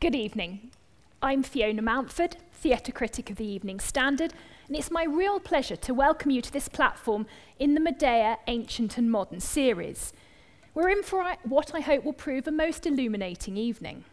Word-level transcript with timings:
Good 0.00 0.14
evening. 0.14 0.70
I'm 1.20 1.42
Fiona 1.42 1.82
Mountford, 1.82 2.36
theatre 2.54 2.90
critic 2.90 3.28
of 3.28 3.36
the 3.36 3.44
Evening 3.44 3.80
Standard, 3.80 4.32
and 4.66 4.74
it's 4.74 4.90
my 4.90 5.04
real 5.04 5.38
pleasure 5.38 5.76
to 5.76 5.92
welcome 5.92 6.30
you 6.30 6.40
to 6.40 6.50
this 6.50 6.68
platform 6.68 7.26
in 7.58 7.74
the 7.74 7.80
Medea 7.80 8.38
Ancient 8.46 8.96
and 8.96 9.10
Modern 9.10 9.40
series. 9.40 10.14
We're 10.72 10.88
in 10.88 11.02
for 11.02 11.36
what 11.44 11.74
I 11.74 11.80
hope 11.80 12.02
will 12.02 12.14
prove 12.14 12.48
a 12.48 12.50
most 12.50 12.86
illuminating 12.86 13.58
evening. 13.58 14.04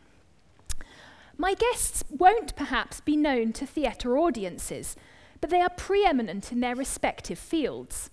My 1.38 1.54
guests 1.54 2.04
won't 2.10 2.58
perhaps 2.58 3.00
be 3.00 3.16
known 3.16 3.54
to 3.54 3.66
theatre 3.66 4.18
audiences, 4.18 4.98
but 5.40 5.50
they 5.50 5.62
are 5.62 5.70
preeminent 5.70 6.52
in 6.52 6.60
their 6.60 6.76
respective 6.76 7.40
fields. 7.40 8.10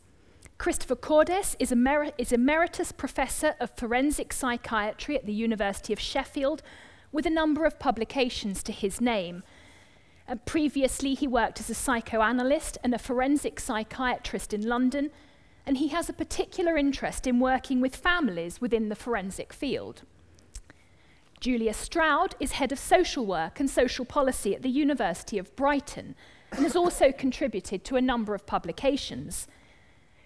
Christopher 0.59 0.95
Cordess 0.95 1.57
is, 1.59 1.73
emer- 1.73 2.13
is 2.19 2.31
Emeritus 2.31 2.93
Professor 2.93 3.57
of 3.59 3.77
Forensic 3.77 4.33
Psychiatry 4.33 5.17
at 5.17 5.27
the 5.27 5.33
University 5.33 5.93
of 5.93 5.99
Sheffield, 5.99 6.63
with 7.15 7.25
a 7.27 7.31
number 7.31 7.65
of 7.65 7.79
publications 7.79 8.61
to 8.65 8.73
his 8.73 9.01
name. 9.01 9.45
Uh, 10.29 10.35
previously, 10.45 11.15
he 11.15 11.29
worked 11.29 11.61
as 11.61 11.71
a 11.71 11.75
psychoanalyst 11.75 12.77
and 12.83 12.93
a 12.93 12.99
forensic 12.99 13.61
psychiatrist 13.61 14.53
in 14.53 14.67
London, 14.67 15.11
and 15.65 15.77
he 15.77 15.89
has 15.89 16.09
a 16.09 16.13
particular 16.13 16.77
interest 16.77 17.25
in 17.27 17.39
working 17.39 17.81
with 17.81 17.95
families 17.95 18.61
within 18.61 18.89
the 18.89 18.97
forensic 18.97 19.53
field. 19.53 20.03
Julia 21.39 21.73
Stroud 21.73 22.35
is 22.41 22.53
head 22.53 22.73
of 22.73 22.81
social 22.81 23.25
work 23.25 23.61
and 23.61 23.71
social 23.71 24.05
policy 24.05 24.55
at 24.55 24.63
the 24.63 24.69
University 24.69 25.39
of 25.39 25.55
Brighton 25.55 26.17
and 26.51 26.65
has 26.65 26.75
also 26.75 27.13
contributed 27.13 27.85
to 27.85 27.97
a 27.97 28.01
number 28.01 28.35
of 28.35 28.47
publications. 28.47 29.47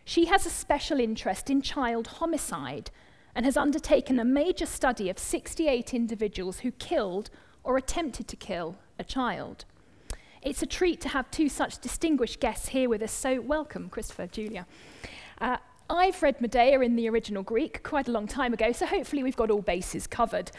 She 0.05 0.25
has 0.27 0.47
a 0.47 0.50
special 0.50 1.00
interest 1.00 1.50
in 1.50 1.61
child 1.61 2.06
homicide 2.06 2.91
and 3.38 3.45
has 3.45 3.56
undertaken 3.56 4.19
a 4.19 4.24
major 4.24 4.66
study 4.66 5.09
of 5.09 5.16
68 5.16 5.95
individuals 5.95 6.59
who 6.59 6.73
killed 6.73 7.30
or 7.62 7.77
attempted 7.77 8.27
to 8.27 8.34
kill 8.34 8.74
a 8.98 9.05
child. 9.05 9.64
It's 10.42 10.61
a 10.61 10.66
treat 10.66 11.00
to 11.03 11.08
have 11.11 11.31
two 11.31 11.48
such 11.48 11.78
distinguished 11.78 12.41
guests 12.41 12.70
here 12.70 12.89
with 12.89 13.00
us, 13.00 13.12
so 13.12 13.41
welcome, 13.41 13.91
Christopher, 13.91 14.27
Julia. 14.27 14.66
Uh, 15.41 15.59
I've 15.89 16.20
read 16.20 16.41
Medea 16.41 16.81
in 16.81 16.97
the 16.97 17.09
original 17.09 17.44
Greek 17.44 17.84
quite 17.84 18.09
a 18.09 18.11
long 18.11 18.27
time 18.27 18.53
ago, 18.53 18.72
so 18.72 18.86
hopefully 18.86 19.22
we've 19.22 19.36
got 19.36 19.53
all 19.53 19.62
bases 19.62 20.09
covered. 20.09 20.50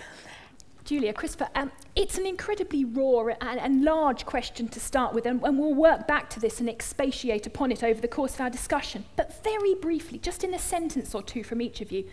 Julia, 0.85 1.11
Christopher, 1.11 1.49
um, 1.55 1.73
it's 1.97 2.17
an 2.17 2.25
incredibly 2.25 2.85
raw 2.85 3.25
and, 3.41 3.59
and, 3.59 3.83
large 3.83 4.25
question 4.25 4.69
to 4.69 4.79
start 4.79 5.13
with, 5.13 5.25
and, 5.25 5.43
and 5.43 5.59
we'll 5.59 5.73
work 5.73 6.07
back 6.07 6.29
to 6.29 6.39
this 6.39 6.61
and 6.61 6.69
expatiate 6.69 7.45
upon 7.45 7.73
it 7.73 7.83
over 7.83 7.99
the 7.99 8.07
course 8.07 8.35
of 8.35 8.39
our 8.39 8.49
discussion. 8.49 9.03
But 9.17 9.43
very 9.43 9.75
briefly, 9.75 10.17
just 10.17 10.45
in 10.45 10.53
a 10.53 10.59
sentence 10.59 11.13
or 11.13 11.21
two 11.21 11.43
from 11.43 11.61
each 11.61 11.81
of 11.81 11.91
you, 11.91 12.05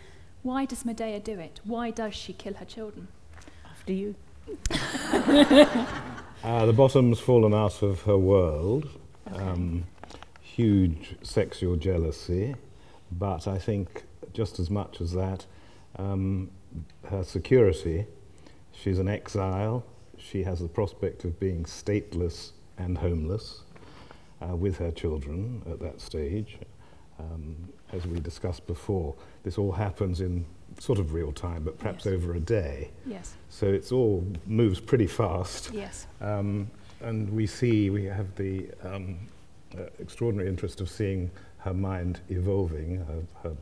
why 0.46 0.64
does 0.64 0.84
Medea 0.84 1.20
do 1.20 1.38
it? 1.38 1.60
Why 1.64 1.90
does 1.90 2.14
she 2.14 2.32
kill 2.32 2.54
her 2.54 2.64
children? 2.64 3.08
After 3.64 3.92
you. 3.92 4.14
uh, 6.44 6.66
the 6.66 6.72
bottom's 6.72 7.20
fallen 7.20 7.52
out 7.52 7.82
of 7.82 8.02
her 8.02 8.16
world. 8.16 8.88
Okay. 9.30 9.42
Um, 9.42 9.84
huge 10.40 11.16
sexual 11.22 11.76
jealousy, 11.76 12.54
but 13.10 13.46
I 13.46 13.58
think 13.58 14.04
just 14.32 14.58
as 14.58 14.70
much 14.70 15.00
as 15.00 15.12
that, 15.12 15.44
um, 15.98 16.50
her 17.10 17.24
security 17.24 18.06
She's 18.76 18.98
an 18.98 19.08
exile. 19.08 19.84
She 20.18 20.42
has 20.42 20.60
the 20.60 20.68
prospect 20.68 21.24
of 21.24 21.40
being 21.40 21.64
stateless 21.64 22.52
and 22.76 22.98
homeless 22.98 23.62
uh, 24.42 24.54
with 24.54 24.78
her 24.78 24.90
children 24.90 25.62
at 25.70 25.80
that 25.80 26.00
stage. 26.00 26.58
Um, 27.18 27.70
as 27.92 28.06
we 28.06 28.20
discussed 28.20 28.66
before, 28.66 29.14
this 29.42 29.58
all 29.58 29.72
happens 29.72 30.20
in 30.20 30.44
sort 30.78 30.98
of 30.98 31.14
real 31.14 31.32
time, 31.32 31.62
but 31.62 31.78
perhaps 31.78 32.04
yes. 32.04 32.14
over 32.14 32.34
a 32.34 32.40
day. 32.40 32.90
Yes. 33.06 33.34
So 33.48 33.66
it's 33.66 33.92
all 33.92 34.26
moves 34.46 34.80
pretty 34.80 35.06
fast. 35.06 35.70
Yes. 35.72 36.06
Um, 36.20 36.70
and 37.00 37.30
we 37.30 37.46
see, 37.46 37.90
we 37.90 38.04
have 38.04 38.34
the 38.36 38.68
um, 38.82 39.18
uh, 39.76 39.84
extraordinary 39.98 40.48
interest 40.48 40.80
of 40.80 40.90
seeing 40.90 41.30
her 41.58 41.74
mind 41.74 42.20
evolving, 42.28 42.98
her, 43.06 43.22
her 43.42 43.56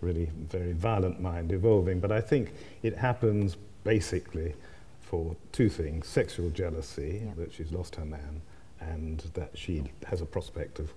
really 0.00 0.30
very 0.48 0.72
violent 0.72 1.20
mind 1.20 1.52
evolving. 1.52 2.00
But 2.00 2.12
I 2.12 2.20
think 2.20 2.52
it 2.82 2.96
happens 2.96 3.56
basically 3.84 4.54
for 5.00 5.34
two 5.52 5.68
things 5.68 6.06
sexual 6.06 6.50
jealousy, 6.50 7.22
yep. 7.24 7.36
that 7.36 7.52
she's 7.52 7.72
lost 7.72 7.96
her 7.96 8.04
man, 8.04 8.40
and 8.80 9.20
that 9.34 9.50
she 9.54 9.82
has 10.06 10.20
a 10.20 10.26
prospect 10.26 10.78
of 10.78 10.92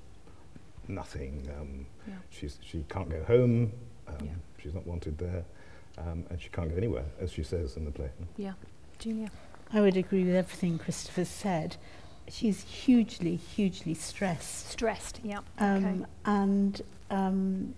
nothing. 0.88 1.50
Um, 1.60 1.86
yeah. 2.08 2.14
she's, 2.30 2.58
she 2.62 2.86
can't 2.90 3.10
go 3.10 3.24
home, 3.24 3.72
um, 4.08 4.16
yeah. 4.22 4.32
she's 4.62 4.74
not 4.74 4.86
wanted 4.86 5.18
there, 5.18 5.44
um, 5.98 6.26
and 6.30 6.42
she 6.42 6.50
can't 6.50 6.70
go 6.70 6.76
anywhere, 6.76 7.06
as 7.20 7.32
she 7.32 7.44
says 7.44 7.78
in 7.78 7.86
the 7.86 7.92
play. 7.92 8.10
Yeah. 8.38 8.54
Julia? 9.00 9.32
I 9.72 9.82
would 9.82 9.98
agree 9.98 10.24
with 10.24 10.36
everything 10.36 10.78
Christopher 10.78 11.26
said. 11.26 11.78
She's 12.28 12.64
hugely, 12.64 13.36
hugely 13.36 13.94
stressed. 13.94 14.70
Stressed, 14.70 15.20
yeah. 15.24 15.40
Um, 15.58 15.86
okay. 15.86 16.06
And, 16.26 16.82
um, 17.10 17.76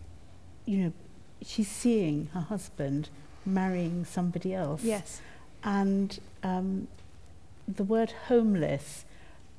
you 0.66 0.78
know, 0.78 0.94
she's 1.42 1.70
seeing 1.70 2.30
her 2.34 2.42
husband 2.42 3.10
marrying 3.46 4.06
somebody 4.06 4.54
else. 4.54 4.84
Yes. 4.84 5.22
And 5.64 6.20
um, 6.44 6.88
the 7.68 7.84
word 7.84 8.14
homeless 8.28 9.06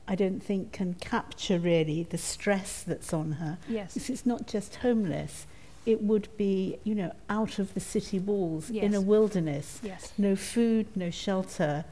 I 0.08 0.14
don't 0.14 0.40
think 0.40 0.72
can 0.72 0.94
capture 0.94 1.58
really 1.58 2.04
the 2.04 2.18
stress 2.18 2.82
that's 2.82 3.12
on 3.12 3.32
her. 3.32 3.58
Yes. 3.68 3.96
It's 3.96 4.24
not 4.24 4.46
just 4.46 4.76
homeless. 4.76 5.46
It 5.84 6.02
would 6.02 6.28
be, 6.36 6.78
you 6.84 6.94
know, 6.94 7.12
out 7.28 7.58
of 7.58 7.74
the 7.74 7.80
city 7.80 8.18
walls, 8.18 8.70
yes. 8.70 8.84
in 8.84 8.94
a 8.94 9.00
wilderness. 9.00 9.80
Yes. 9.82 10.12
No 10.18 10.36
food, 10.36 10.86
no 10.96 11.10
shelter. 11.10 11.84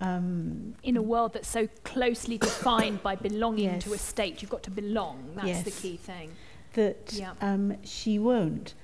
Um, 0.00 0.74
in 0.82 0.96
a 0.96 1.02
world 1.02 1.32
that's 1.32 1.48
so 1.48 1.68
closely 1.84 2.38
defined 2.38 3.02
by 3.02 3.14
belonging 3.14 3.64
yes. 3.64 3.84
to 3.84 3.92
a 3.92 3.98
state, 3.98 4.42
you've 4.42 4.50
got 4.50 4.62
to 4.64 4.70
belong. 4.70 5.32
That's 5.34 5.46
yes. 5.46 5.62
the 5.64 5.70
key 5.70 5.96
thing. 5.96 6.32
That 6.74 7.12
yeah. 7.12 7.32
um, 7.40 7.76
she 7.84 8.18
won't. 8.18 8.74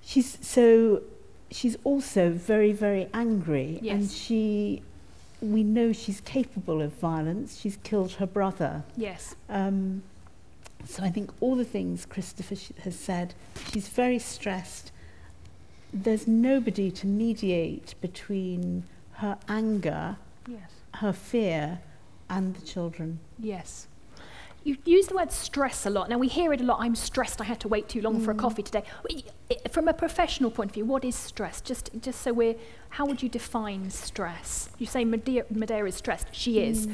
She's 0.00 0.38
so 0.40 1.02
she's 1.50 1.76
also 1.84 2.30
very, 2.30 2.72
very 2.72 3.08
angry. 3.12 3.78
Yes. 3.82 3.94
And 3.94 4.10
she, 4.10 4.82
we 5.40 5.62
know 5.62 5.92
she's 5.92 6.20
capable 6.20 6.82
of 6.82 6.92
violence. 6.94 7.58
She's 7.60 7.78
killed 7.82 8.12
her 8.12 8.26
brother. 8.26 8.84
Yes. 8.96 9.34
Um, 9.48 10.02
so 10.86 11.02
I 11.02 11.10
think 11.10 11.30
all 11.40 11.56
the 11.56 11.64
things 11.64 12.06
Christopher 12.06 12.56
has 12.82 12.98
said, 12.98 13.34
she's 13.72 13.88
very 13.88 14.18
stressed. 14.18 14.92
There's 15.92 16.26
nobody 16.26 16.90
to 16.92 17.06
mediate 17.06 17.94
between 18.00 18.84
her 19.14 19.38
anger, 19.48 20.16
yes. 20.46 20.70
her 20.96 21.12
fear, 21.12 21.80
and 22.28 22.54
the 22.54 22.64
children. 22.64 23.18
Yes 23.38 23.88
you 24.62 24.76
use 24.84 25.06
the 25.06 25.14
word 25.14 25.32
stress 25.32 25.86
a 25.86 25.90
lot. 25.90 26.08
Now, 26.10 26.18
we 26.18 26.28
hear 26.28 26.52
it 26.52 26.60
a 26.60 26.64
lot. 26.64 26.80
I'm 26.80 26.94
stressed. 26.94 27.40
I 27.40 27.44
had 27.44 27.60
to 27.60 27.68
wait 27.68 27.88
too 27.88 28.02
long 28.02 28.20
mm. 28.20 28.24
for 28.24 28.30
a 28.30 28.34
mm. 28.34 28.40
coffee 28.40 28.62
today. 28.62 28.84
From 29.70 29.88
a 29.88 29.94
professional 29.94 30.50
point 30.50 30.70
of 30.70 30.74
view, 30.74 30.84
what 30.84 31.04
is 31.04 31.16
stress? 31.16 31.60
Just, 31.60 31.90
just 32.00 32.20
so 32.20 32.32
we're, 32.32 32.56
how 32.90 33.06
would 33.06 33.22
you 33.22 33.28
define 33.28 33.90
stress? 33.90 34.68
You 34.78 34.86
say 34.86 35.04
Madeira, 35.04 35.46
Medea 35.50 35.84
is 35.86 35.94
stressed. 35.94 36.28
She 36.32 36.56
mm. 36.56 36.68
is. 36.68 36.88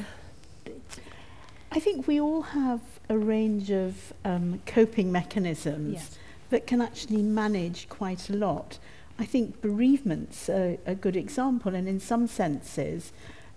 I 1.71 1.79
think 1.79 2.07
we 2.07 2.19
all 2.19 2.41
have 2.41 2.81
a 3.09 3.17
range 3.17 3.69
of 3.71 4.13
um, 4.23 4.61
coping 4.65 5.11
mechanisms 5.11 5.93
yes. 5.93 6.17
that 6.49 6.65
can 6.65 6.81
actually 6.81 7.21
manage 7.21 7.89
quite 7.89 8.29
a 8.29 8.33
lot. 8.33 8.79
I 9.19 9.25
think 9.25 9.61
bereavement's 9.61 10.47
a, 10.47 10.79
a 10.85 10.95
good 10.95 11.15
example, 11.15 11.75
and 11.75 11.87
in 11.87 11.99
some 11.99 12.27
senses, 12.27 13.11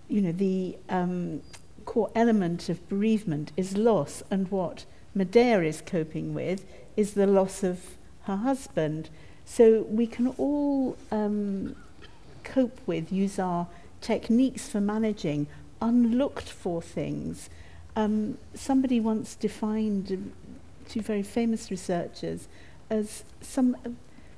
you 0.09 0.20
know, 0.20 0.32
the 0.32 0.76
um, 0.88 1.43
core 1.84 2.10
element 2.14 2.68
of 2.68 2.88
bereavement 2.88 3.52
is 3.56 3.76
loss, 3.76 4.22
and 4.30 4.50
what 4.50 4.84
Medea 5.14 5.62
is 5.62 5.82
coping 5.84 6.34
with 6.34 6.64
is 6.96 7.14
the 7.14 7.26
loss 7.26 7.62
of 7.62 7.96
her 8.24 8.36
husband. 8.36 9.10
So 9.44 9.82
we 9.88 10.06
can 10.06 10.28
all 10.38 10.96
um, 11.10 11.74
cope 12.44 12.78
with, 12.86 13.12
use 13.12 13.38
our 13.38 13.66
techniques 14.00 14.69
for 14.69 14.81
managing 14.81 15.46
unlooked 15.82 16.49
for 16.49 16.82
things. 16.82 17.50
Um, 17.96 18.38
somebody 18.55 19.00
once 19.00 19.34
defined, 19.34 20.12
uh, 20.12 20.88
two 20.88 21.00
very 21.00 21.22
famous 21.22 21.70
researchers, 21.70 22.49
as 22.88 23.25
some, 23.40 23.76
uh, 23.84 23.90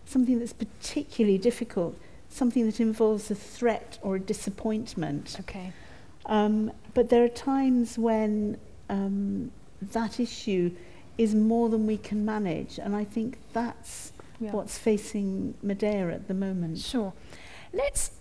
something 0.07 0.39
that's 0.39 0.53
particularly 0.53 1.39
difficult, 1.39 1.97
something 2.29 2.65
that 2.67 2.81
involves 2.81 3.31
a 3.31 3.35
threat 3.35 3.99
or 4.03 4.17
a 4.17 4.21
disappointment. 4.21 5.37
Okay. 5.41 5.73
Um, 6.27 6.73
but 6.95 7.09
there 7.09 7.25
are 7.25 7.29
times 7.29 7.99
when 7.99 8.59
um, 8.89 9.51
that 9.81 10.21
issue 10.21 10.73
is 11.19 11.35
more 11.35 11.69
than 11.69 11.87
we 11.87 11.97
can 11.97 12.25
manage, 12.25 12.79
and 12.79 12.95
I 12.95 13.05
think 13.05 13.39
that's 13.53 14.13
yeah. 14.41 14.53
what's 14.53 14.79
facing 14.79 15.55
Medea 15.63 16.11
at 16.11 16.29
the 16.29 16.35
moment. 16.35 16.79
Sure. 16.79 17.13
Let's. 17.73 18.13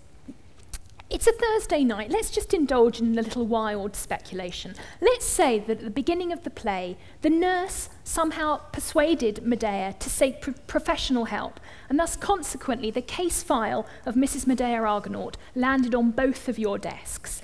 It's 1.09 1.27
a 1.27 1.33
Thursday 1.33 1.83
night. 1.83 2.09
Let's 2.09 2.31
just 2.31 2.53
indulge 2.53 3.01
in 3.01 3.11
a 3.11 3.21
little 3.21 3.45
wild 3.45 3.97
speculation. 3.97 4.75
Let's 5.01 5.25
say 5.25 5.59
that 5.59 5.79
at 5.79 5.83
the 5.83 5.89
beginning 5.89 6.31
of 6.31 6.45
the 6.45 6.49
play, 6.49 6.95
the 7.21 7.29
nurse 7.29 7.89
somehow 8.05 8.61
persuaded 8.71 9.45
Medea 9.45 9.93
to 9.99 10.09
seek 10.09 10.39
pro- 10.39 10.53
professional 10.67 11.25
help, 11.25 11.59
and 11.89 11.99
thus, 11.99 12.15
consequently, 12.15 12.91
the 12.91 13.01
case 13.01 13.43
file 13.43 13.85
of 14.05 14.15
Mrs. 14.15 14.47
Medea 14.47 14.81
Argonaut 14.83 15.35
landed 15.53 15.93
on 15.93 16.11
both 16.11 16.47
of 16.47 16.57
your 16.57 16.77
desks. 16.77 17.41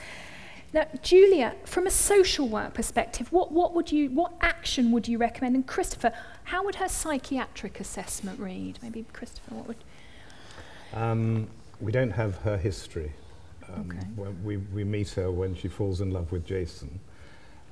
Now, 0.78 0.86
Julia, 1.02 1.56
from 1.66 1.88
a 1.88 1.90
social 1.90 2.48
work 2.48 2.76
perspective, 2.76 3.32
what, 3.32 3.52
what, 3.52 3.74
would 3.74 3.92
you, 3.92 4.12
what 4.12 4.34
action 4.42 4.92
would 4.92 5.08
you 5.08 5.18
recommend? 5.18 5.56
And 5.56 5.66
Christopher, 5.66 6.14
how 6.44 6.64
would 6.66 6.76
her 6.76 6.88
psychiatric 6.88 7.80
assessment 7.80 8.40
read? 8.40 8.78
Maybe 8.84 9.04
Christopher, 9.12 9.56
what 9.56 9.68
would... 9.70 9.78
Um, 10.94 11.48
we 11.82 11.92
don't 11.92 12.12
have 12.12 12.36
her 12.38 12.58
history. 12.58 13.12
Um, 13.68 13.90
Okay. 13.90 14.32
we, 14.44 14.58
we 14.58 14.84
meet 14.84 15.10
her 15.12 15.32
when 15.32 15.56
she 15.56 15.68
falls 15.68 16.02
in 16.02 16.12
love 16.12 16.32
with 16.32 16.46
Jason. 16.46 17.00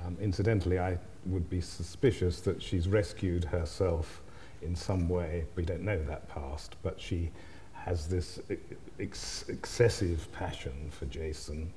Um, 0.03 0.17
incidentally, 0.19 0.79
I 0.79 0.97
would 1.27 1.47
be 1.47 1.61
suspicious 1.61 2.41
that 2.41 2.59
she's 2.59 2.87
rescued 2.87 3.43
herself 3.43 4.23
in 4.63 4.75
some 4.75 5.07
way. 5.07 5.45
We 5.53 5.63
don't 5.63 5.83
know 5.83 6.03
that 6.05 6.27
past, 6.27 6.75
but 6.81 6.99
she 6.99 7.29
has 7.73 8.07
this 8.07 8.39
e- 8.49 8.55
ex- 8.99 9.45
excessive 9.47 10.27
passion 10.31 10.89
for 10.89 11.05
Jason, 11.05 11.71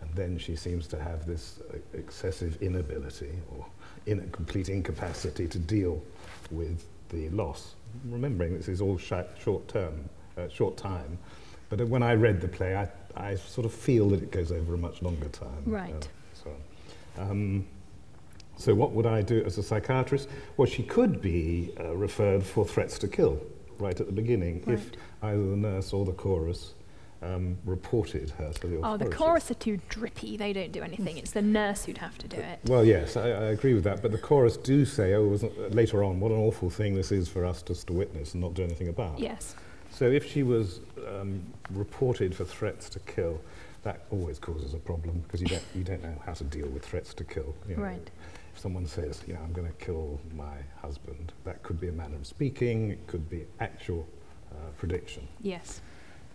and 0.00 0.10
then 0.14 0.38
she 0.38 0.56
seems 0.56 0.86
to 0.88 0.98
have 0.98 1.26
this 1.26 1.60
uh, 1.72 1.76
excessive 1.92 2.60
inability 2.62 3.32
or 3.50 3.66
in 4.06 4.28
complete 4.30 4.68
incapacity 4.68 5.46
to 5.48 5.58
deal 5.58 6.02
with 6.50 6.84
the 7.10 7.28
loss. 7.30 7.74
Remembering 8.04 8.56
this 8.56 8.68
is 8.68 8.80
all 8.80 8.98
shi 8.98 9.22
short 9.40 9.66
term, 9.68 10.08
uh, 10.36 10.48
short 10.48 10.76
time. 10.76 11.18
But 11.68 11.80
uh, 11.80 11.86
when 11.86 12.02
I 12.02 12.14
read 12.14 12.40
the 12.40 12.48
play, 12.48 12.76
I, 12.76 12.88
I 13.16 13.34
sort 13.36 13.64
of 13.66 13.72
feel 13.72 14.08
that 14.10 14.22
it 14.22 14.30
goes 14.30 14.52
over 14.52 14.74
a 14.74 14.78
much 14.78 15.02
longer 15.02 15.28
time. 15.28 15.62
Right. 15.66 16.08
so, 16.32 16.50
um, 17.18 17.66
so 18.56 18.74
what 18.74 18.92
would 18.92 19.06
I 19.06 19.22
do 19.22 19.42
as 19.44 19.58
a 19.58 19.62
psychiatrist? 19.62 20.28
Well, 20.56 20.66
she 20.66 20.82
could 20.82 21.20
be 21.20 21.72
uh, 21.78 21.94
referred 21.94 22.42
for 22.42 22.64
threats 22.64 22.98
to 23.00 23.08
kill 23.08 23.40
right 23.78 23.98
at 24.00 24.06
the 24.06 24.12
beginning 24.12 24.64
if 24.66 24.90
either 25.22 25.50
the 25.50 25.56
nurse 25.56 25.92
or 25.92 26.04
the 26.04 26.12
chorus 26.12 26.74
um, 27.22 27.56
reported 27.64 28.30
her 28.30 28.52
to 28.52 28.66
the 28.66 28.80
Oh, 28.82 28.96
the 28.96 29.10
chorus 29.10 29.50
are 29.50 29.54
too 29.54 29.80
drippy. 29.88 30.36
They 30.36 30.52
don't 30.52 30.72
do 30.72 30.82
anything. 30.82 31.18
It's 31.18 31.32
the 31.32 31.42
nurse 31.42 31.84
who'd 31.84 31.98
have 31.98 32.16
to 32.18 32.28
do 32.28 32.36
it. 32.36 32.60
Well, 32.64 32.84
yes, 32.84 33.16
I, 33.16 33.28
I 33.28 33.44
agree 33.46 33.74
with 33.74 33.84
that. 33.84 34.02
But 34.02 34.12
the 34.12 34.18
chorus 34.18 34.56
do 34.56 34.84
say, 34.84 35.14
oh, 35.14 35.34
uh, 35.34 35.68
later 35.68 36.04
on, 36.04 36.20
what 36.20 36.30
an 36.30 36.38
awful 36.38 36.70
thing 36.70 36.94
this 36.94 37.10
is 37.10 37.28
for 37.28 37.44
us 37.44 37.62
just 37.62 37.86
to 37.88 37.92
witness 37.92 38.34
and 38.34 38.42
not 38.42 38.54
do 38.54 38.62
anything 38.62 38.88
about. 38.88 39.18
Yes. 39.18 39.54
So 39.90 40.04
if 40.04 40.30
she 40.30 40.42
was 40.42 40.80
um, 41.08 41.42
reported 41.70 42.34
for 42.34 42.44
threats 42.44 42.88
to 42.90 43.00
kill, 43.00 43.40
that 43.82 44.04
always 44.10 44.38
causes 44.38 44.74
a 44.74 44.78
problem 44.78 45.20
because 45.20 45.40
you 45.40 45.48
don't, 45.48 45.64
you 45.74 45.82
don't 45.84 46.02
know 46.02 46.14
how 46.24 46.34
to 46.34 46.44
deal 46.44 46.68
with 46.68 46.84
threats 46.84 47.14
to 47.14 47.24
kill. 47.24 47.54
you 47.68 47.76
know. 47.76 47.82
Right. 47.82 48.10
If 48.54 48.60
someone 48.60 48.86
says, 48.86 49.22
you 49.26 49.34
know, 49.34 49.40
I'm 49.40 49.52
going 49.52 49.66
to 49.68 49.84
kill 49.84 50.20
my 50.36 50.56
husband, 50.80 51.32
that 51.44 51.62
could 51.62 51.80
be 51.80 51.88
a 51.88 51.92
manner 51.92 52.16
of 52.16 52.26
speaking, 52.26 52.90
it 52.90 53.06
could 53.06 53.28
be 53.28 53.46
actual 53.60 54.06
uh, 54.52 54.70
prediction. 54.76 55.26
Yes. 55.40 55.80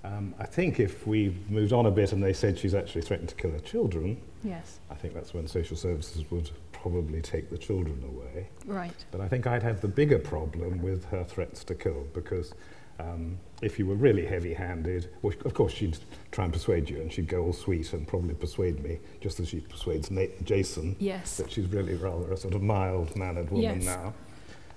Um, 0.03 0.35
I 0.37 0.45
think 0.45 0.79
if 0.81 1.07
we 1.07 1.35
moved 1.49 1.71
on 1.71 1.85
a 1.85 1.91
bit 1.91 2.11
and 2.11 2.21
they 2.21 2.33
said 2.33 2.59
she's 2.59 2.73
actually 2.75 3.01
threatened 3.03 3.29
to 3.29 3.35
kill 3.35 3.51
her 3.51 3.59
children, 3.59 4.17
Yes. 4.43 4.79
I 4.91 4.95
think 4.95 5.13
that's 5.13 5.33
when 5.33 5.47
social 5.47 5.77
services 5.77 6.29
would 6.29 6.49
probably 6.73 7.21
take 7.21 7.49
the 7.49 7.57
children 7.57 8.03
away. 8.03 8.49
Right. 8.65 8.93
But 9.11 9.21
I 9.21 9.29
think 9.29 9.47
I'd 9.47 9.63
have 9.63 9.79
the 9.79 9.87
bigger 9.87 10.19
problem 10.19 10.81
with 10.81 11.05
her 11.05 11.23
threats 11.23 11.63
to 11.65 11.75
kill 11.75 12.05
because 12.13 12.53
um, 12.99 13.37
if 13.61 13.79
you 13.79 13.85
were 13.87 13.95
really 13.95 14.25
heavy 14.25 14.53
handed, 14.53 15.09
well, 15.21 15.33
of 15.45 15.53
course, 15.53 15.71
she'd 15.71 15.97
try 16.31 16.43
and 16.43 16.51
persuade 16.51 16.89
you 16.89 16.99
and 16.99 17.11
she'd 17.11 17.29
go 17.29 17.41
all 17.45 17.53
sweet 17.53 17.93
and 17.93 18.05
probably 18.05 18.33
persuade 18.35 18.83
me, 18.83 18.99
just 19.21 19.39
as 19.39 19.47
she 19.47 19.61
persuades 19.61 20.09
Jason 20.43 20.97
Yes. 20.99 21.37
that 21.37 21.49
she's 21.49 21.67
really 21.67 21.95
rather 21.95 22.33
a 22.33 22.37
sort 22.37 22.53
of 22.55 22.61
mild 22.61 23.15
mannered 23.15 23.49
woman 23.49 23.81
Yes. 23.81 23.85
now. 23.85 24.13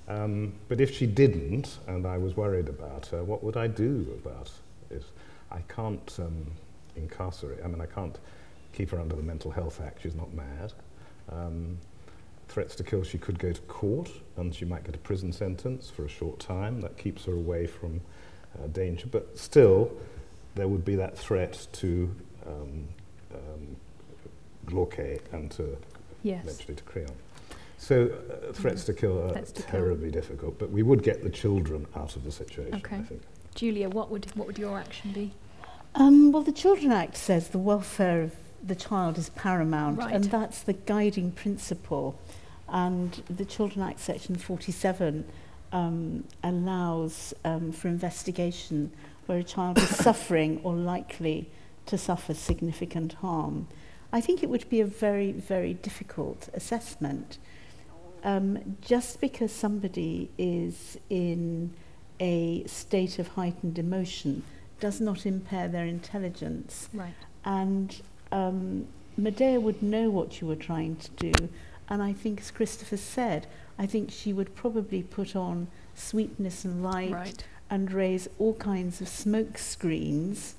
Um, 0.09 0.53
but 0.69 0.81
if 0.81 0.95
she 0.95 1.07
didn't 1.07 1.79
and 1.89 2.07
I 2.07 2.17
was 2.19 2.37
worried 2.37 2.69
about 2.69 3.07
her, 3.07 3.25
what 3.25 3.43
would 3.43 3.57
I 3.57 3.67
do 3.67 4.07
about 4.25 4.53
it? 4.91 5.05
I 5.51 5.61
can't 5.69 6.13
um, 6.19 6.47
incarcerate, 6.97 7.61
I 7.65 7.69
mean, 7.69 7.81
I 7.81 7.87
can't 7.87 8.19
keep 8.73 8.91
her 8.91 9.01
under 9.01 9.17
the 9.17 9.23
Mental 9.23 9.51
Health 9.51 9.81
Act, 9.81 10.03
she's 10.03 10.15
not 10.15 10.33
mad. 10.35 10.73
Um, 11.31 11.79
threats 12.49 12.77
to 12.77 12.85
kill, 12.85 13.03
she 13.03 13.19
could 13.19 13.39
go 13.39 13.53
to 13.53 13.61
court 13.63 14.11
and 14.37 14.55
she 14.55 14.65
might 14.65 14.85
get 14.85 14.95
a 14.95 14.99
prison 14.99 15.33
sentence 15.33 15.91
for 15.91 16.05
a 16.05 16.09
short 16.09 16.39
time. 16.39 16.81
That 16.81 16.97
keeps 16.97 17.25
her 17.25 17.33
away 17.33 17.67
from 17.67 18.01
uh, 18.63 18.69
danger. 18.69 19.07
But 19.09 19.37
still, 19.39 19.91
there 20.55 20.69
would 20.69 20.85
be 20.85 20.95
that 20.97 21.19
threat 21.19 21.67
to 21.73 22.15
um, 22.47 22.89
um, 23.35 23.77
Glauce 24.67 25.21
and 25.33 25.51
to 25.53 25.77
Yes. 26.23 26.45
eventually 26.45 26.75
to 26.75 26.83
Creon. 26.85 27.11
So 27.79 28.07
uh, 28.09 28.53
threats 28.53 28.85
to 28.85 28.95
kill 28.95 29.23
are 29.31 29.35
to 29.35 29.53
kill. 29.63 29.65
terribly 29.71 30.11
difficult, 30.11 30.59
but 30.59 30.71
we 30.71 30.83
would 30.83 31.03
get 31.03 31.23
the 31.23 31.31
children 31.31 31.87
out 31.95 32.17
of 32.17 32.25
the 32.25 32.33
situation, 32.33 32.75
Okay. 32.77 32.97
I 32.97 33.03
think. 33.03 33.23
Julia, 33.57 33.89
what 33.89 34.11
would 34.11 34.27
what 34.37 34.47
would 34.47 34.59
your 34.59 34.79
action 34.79 35.13
be? 35.13 35.33
Um, 35.95 36.31
well, 36.31 36.43
the 36.43 36.53
Children 36.53 36.93
Act 36.93 37.17
says 37.17 37.49
the 37.49 37.59
welfare 37.59 38.23
of 38.23 38.35
the 38.63 38.75
child 38.77 39.17
is 39.19 39.31
paramount, 39.31 39.99
Right. 39.99 40.15
and 40.15 40.25
that's 40.25 40.63
the 40.63 40.75
guiding 40.75 41.33
principle. 41.33 42.21
And 42.69 43.23
the 43.31 43.45
Children 43.45 43.89
Act, 43.89 44.01
section 44.01 44.37
47, 44.37 45.25
um, 45.73 46.25
allows 46.45 47.33
um, 47.45 47.73
for 47.73 47.89
investigation 47.89 48.93
where 49.25 49.39
a 49.39 49.45
child 49.45 49.79
is 49.79 49.89
suffering 49.97 50.61
or 50.63 50.75
likely 50.75 51.49
to 51.87 51.97
suffer 51.97 52.35
significant 52.35 53.15
harm. 53.15 53.67
I 54.13 54.21
think 54.21 54.43
it 54.43 54.51
would 54.51 54.69
be 54.69 54.81
a 54.81 54.87
very, 54.87 55.33
very 55.33 55.75
difficult 55.75 56.49
assessment. 56.53 57.39
Um, 58.23 58.77
just 58.81 59.21
because 59.21 59.53
somebody 59.53 60.31
is 60.37 60.99
in 61.09 61.73
a 62.21 62.65
state 62.67 63.19
of 63.19 63.29
heightened 63.29 63.79
emotion 63.79 64.43
does 64.81 65.01
not 65.01 65.27
impair 65.27 65.69
their 65.69 65.87
intelligence. 65.87 66.89
Right. 66.93 67.15
And 67.45 68.01
um, 68.33 68.87
Medea 69.17 69.61
would 69.61 69.83
know 69.83 70.11
what 70.11 70.41
you 70.41 70.47
were 70.47 70.57
trying 70.57 70.97
to 70.97 71.11
do. 71.13 71.49
And 71.89 72.03
I 72.03 72.13
think, 72.13 72.41
as 72.41 72.51
Christopher 72.51 72.97
said, 72.97 73.47
I 73.79 73.87
think 73.87 74.11
she 74.11 74.33
would 74.33 74.55
probably 74.55 75.03
put 75.03 75.37
on 75.37 75.69
sweetness 75.95 76.65
and 76.65 76.83
light 76.83 77.13
Right. 77.13 77.45
and 77.71 77.93
raise 77.93 78.29
all 78.39 78.55
kinds 78.55 79.01
of 79.01 79.09
smoke 79.09 79.57
screens, 79.59 80.55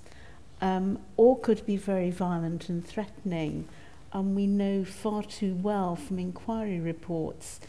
um, 0.62 1.00
or 1.18 1.38
could 1.38 1.66
be 1.66 1.78
very 1.78 2.10
violent 2.12 2.70
and 2.70 2.86
threatening. 2.86 3.68
And 4.14 4.36
we 4.36 4.48
know 4.48 4.86
far 4.86 5.22
too 5.24 5.54
well 5.56 5.96
from 5.96 6.18
inquiry 6.18 6.80
reports 6.80 7.60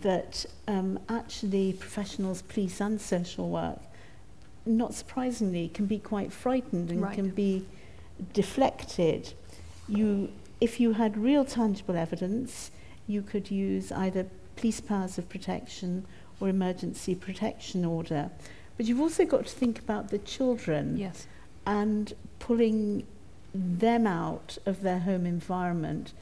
that 0.00 0.46
um, 0.68 0.98
actually 1.08 1.72
professionals, 1.74 2.42
police 2.42 2.80
and 2.80 3.00
social 3.00 3.48
work, 3.50 3.78
not 4.64 4.94
surprisingly, 4.94 5.68
can 5.68 5.86
be 5.86 5.98
quite 5.98 6.32
frightened 6.32 6.90
and 6.90 7.02
Right. 7.02 7.14
can 7.14 7.30
be 7.30 7.66
deflected. 8.32 9.34
You, 9.88 10.30
if 10.60 10.80
you 10.80 10.92
had 10.94 11.16
real 11.18 11.44
tangible 11.44 11.96
evidence, 11.96 12.70
you 13.06 13.22
could 13.22 13.50
use 13.50 13.90
either 13.92 14.26
police 14.56 14.80
powers 14.80 15.18
of 15.18 15.28
protection 15.28 16.06
or 16.40 16.48
emergency 16.48 17.14
protection 17.14 17.84
order. 17.84 18.30
But 18.76 18.86
you've 18.86 19.00
also 19.00 19.24
got 19.24 19.46
to 19.46 19.52
think 19.54 19.78
about 19.78 20.08
the 20.08 20.18
children 20.18 20.96
Yes. 20.96 21.26
and 21.66 22.12
pulling 22.38 23.06
them 23.54 24.06
out 24.06 24.56
of 24.64 24.82
their 24.82 25.00
home 25.00 25.26
environment. 25.26 26.12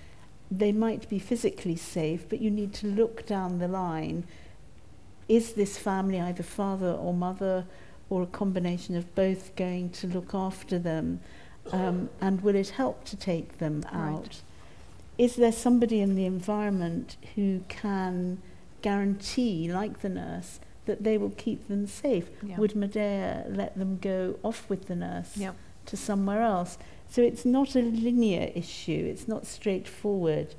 They 0.50 0.72
might 0.72 1.08
be 1.08 1.18
physically 1.18 1.76
safe, 1.76 2.28
but 2.28 2.40
you 2.40 2.50
need 2.50 2.72
to 2.74 2.86
look 2.86 3.24
down 3.26 3.58
the 3.58 3.68
line. 3.68 4.24
Is 5.28 5.52
this 5.52 5.78
family, 5.78 6.20
either 6.20 6.42
father 6.42 6.90
or 6.90 7.14
mother, 7.14 7.66
or 8.08 8.22
a 8.22 8.26
combination 8.26 8.96
of 8.96 9.14
both, 9.14 9.54
going 9.54 9.90
to 9.90 10.08
look 10.08 10.34
after 10.34 10.78
them? 10.78 11.20
Um, 11.72 12.10
and 12.20 12.40
will 12.40 12.56
it 12.56 12.70
help 12.70 13.04
to 13.04 13.16
take 13.16 13.58
them 13.58 13.82
Right. 13.92 13.94
out? 14.14 14.42
Is 15.18 15.36
there 15.36 15.52
somebody 15.52 16.00
in 16.00 16.16
the 16.16 16.24
environment 16.24 17.16
who 17.36 17.60
can 17.68 18.38
guarantee, 18.82 19.70
like 19.70 20.00
the 20.00 20.08
nurse, 20.08 20.58
that 20.86 21.04
they 21.04 21.16
will 21.16 21.30
keep 21.36 21.68
them 21.68 21.86
safe? 21.86 22.28
Yeah. 22.42 22.56
Would 22.56 22.74
Medea 22.74 23.44
let 23.48 23.78
them 23.78 23.98
go 24.00 24.36
off 24.42 24.68
with 24.68 24.86
the 24.86 24.96
nurse 24.96 25.36
Yeah. 25.36 25.52
to 25.86 25.96
somewhere 25.96 26.42
else? 26.42 26.76
So 27.10 27.22
it's 27.22 27.44
not 27.44 27.74
a 27.74 27.82
linear 27.82 28.52
issue, 28.54 29.08
it's 29.10 29.26
not 29.26 29.44
straightforward. 29.44 30.54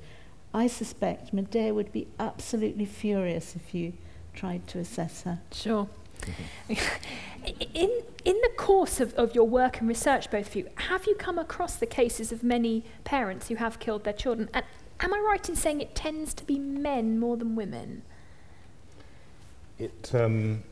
I 0.54 0.68
suspect 0.68 1.32
Medea 1.32 1.74
would 1.74 1.94
be 1.94 2.08
absolutely 2.20 2.84
furious 2.84 3.56
if 3.56 3.74
you 3.74 3.94
tried 4.34 4.68
to 4.68 4.80
assess 4.80 5.22
her. 5.22 5.40
Sure. 5.54 5.88
in, 6.70 7.90
in 8.26 8.36
the 8.42 8.52
course 8.58 9.00
of, 9.00 9.14
of 9.14 9.34
your 9.34 9.48
work 9.48 9.80
and 9.80 9.88
research, 9.88 10.30
both 10.30 10.48
of 10.50 10.56
you, 10.58 10.68
have 10.76 11.08
you 11.08 11.16
come 11.16 11.40
across 11.40 11.78
the 11.78 11.86
cases 11.86 12.34
of 12.34 12.44
many 12.44 12.84
parents 13.06 13.48
who 13.48 13.56
have 13.56 13.80
killed 13.80 14.04
their 14.04 14.12
children? 14.12 14.50
And 14.54 14.66
am 15.00 15.14
I 15.14 15.20
right 15.20 15.48
in 15.48 15.56
saying 15.56 15.80
it 15.80 15.96
tends 15.96 16.34
to 16.34 16.44
be 16.44 16.60
men 16.60 17.18
more 17.18 17.38
than 17.38 17.56
women? 17.56 18.02
It 19.80 20.14
um, 20.14 20.64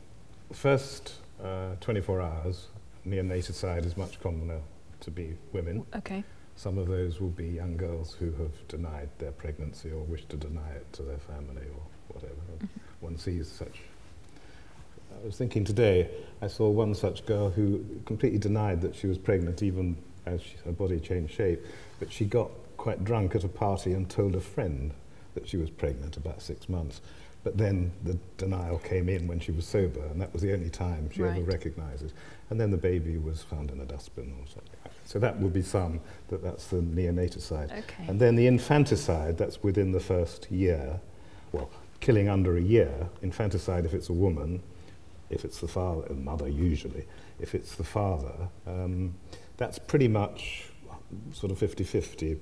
first 0.52 1.14
uh, 1.42 1.76
24 1.80 2.20
hours, 2.20 2.66
neonaticide 3.06 3.86
is 3.86 3.96
much 3.96 4.20
commoner 4.20 4.60
to 5.00 5.10
be 5.10 5.36
women. 5.52 5.84
Okay. 5.96 6.24
Some 6.56 6.76
of 6.78 6.88
those 6.88 7.20
will 7.20 7.30
be 7.30 7.46
young 7.46 7.76
girls 7.76 8.12
who 8.14 8.32
have 8.32 8.68
denied 8.68 9.08
their 9.18 9.32
pregnancy 9.32 9.90
or 9.90 10.02
wish 10.04 10.24
to 10.26 10.36
deny 10.36 10.70
it 10.72 10.92
to 10.94 11.02
their 11.02 11.18
family 11.18 11.62
or 11.74 11.82
whatever. 12.14 12.34
Mhm. 12.60 12.68
One 13.00 13.16
sees 13.18 13.48
such. 13.48 13.80
I 15.22 15.24
was 15.26 15.36
thinking 15.36 15.64
today, 15.64 16.08
I 16.40 16.46
saw 16.48 16.68
one 16.70 16.94
such 16.94 17.26
girl 17.26 17.50
who 17.50 17.84
completely 18.04 18.38
denied 18.38 18.80
that 18.82 18.94
she 18.94 19.06
was 19.06 19.18
pregnant, 19.18 19.62
even 19.62 19.96
as 20.26 20.40
she, 20.42 20.56
her 20.64 20.72
body 20.72 21.00
changed 21.00 21.32
shape. 21.34 21.64
But 21.98 22.12
she 22.12 22.24
got 22.24 22.50
quite 22.76 23.04
drunk 23.04 23.34
at 23.34 23.44
a 23.44 23.48
party 23.48 23.92
and 23.92 24.08
told 24.08 24.34
a 24.36 24.40
friend 24.40 24.92
that 25.34 25.48
she 25.48 25.56
was 25.56 25.70
pregnant 25.70 26.16
about 26.16 26.42
six 26.42 26.68
months. 26.68 27.00
But 27.42 27.56
then 27.56 27.92
the 28.04 28.18
denial 28.36 28.78
came 28.78 29.08
in 29.08 29.26
when 29.26 29.40
she 29.40 29.50
was 29.52 29.66
sober, 29.66 30.04
and 30.06 30.20
that 30.20 30.32
was 30.32 30.42
the 30.42 30.52
only 30.52 30.68
time 30.70 31.08
she 31.10 31.22
Right. 31.22 31.36
ever 31.36 31.42
recognised 31.44 32.04
it. 32.04 32.12
And 32.50 32.60
then 32.60 32.70
the 32.70 32.76
baby 32.76 33.16
was 33.16 33.42
found 33.42 33.70
in 33.70 33.80
a 33.80 33.86
dustbin 33.86 34.32
or 34.40 34.46
something. 34.46 34.76
So 35.10 35.18
that 35.18 35.40
would 35.40 35.52
be 35.52 35.62
some 35.62 35.98
that 36.28 36.40
that's 36.40 36.68
the 36.68 36.76
neonaticide. 36.76 37.76
Okay. 37.76 38.04
And 38.06 38.20
then 38.20 38.36
the 38.36 38.46
infanticide, 38.46 39.36
that's 39.36 39.60
within 39.60 39.90
the 39.90 39.98
first 39.98 40.48
year. 40.52 41.00
Well, 41.50 41.68
killing 41.98 42.28
under 42.28 42.56
a 42.56 42.60
year. 42.60 43.08
Infanticide 43.20 43.84
if 43.84 43.92
it's 43.92 44.08
a 44.08 44.12
woman, 44.12 44.62
if 45.28 45.44
it's 45.44 45.58
the 45.58 45.66
father, 45.66 46.02
the 46.06 46.14
mother 46.14 46.48
usually. 46.48 47.06
If 47.40 47.56
it's 47.56 47.74
the 47.74 47.82
father, 47.82 48.36
um, 48.68 49.16
that's 49.56 49.80
pretty 49.80 50.06
much 50.06 50.66
sort 51.32 51.50
of 51.50 51.58
50-50, 51.58 52.38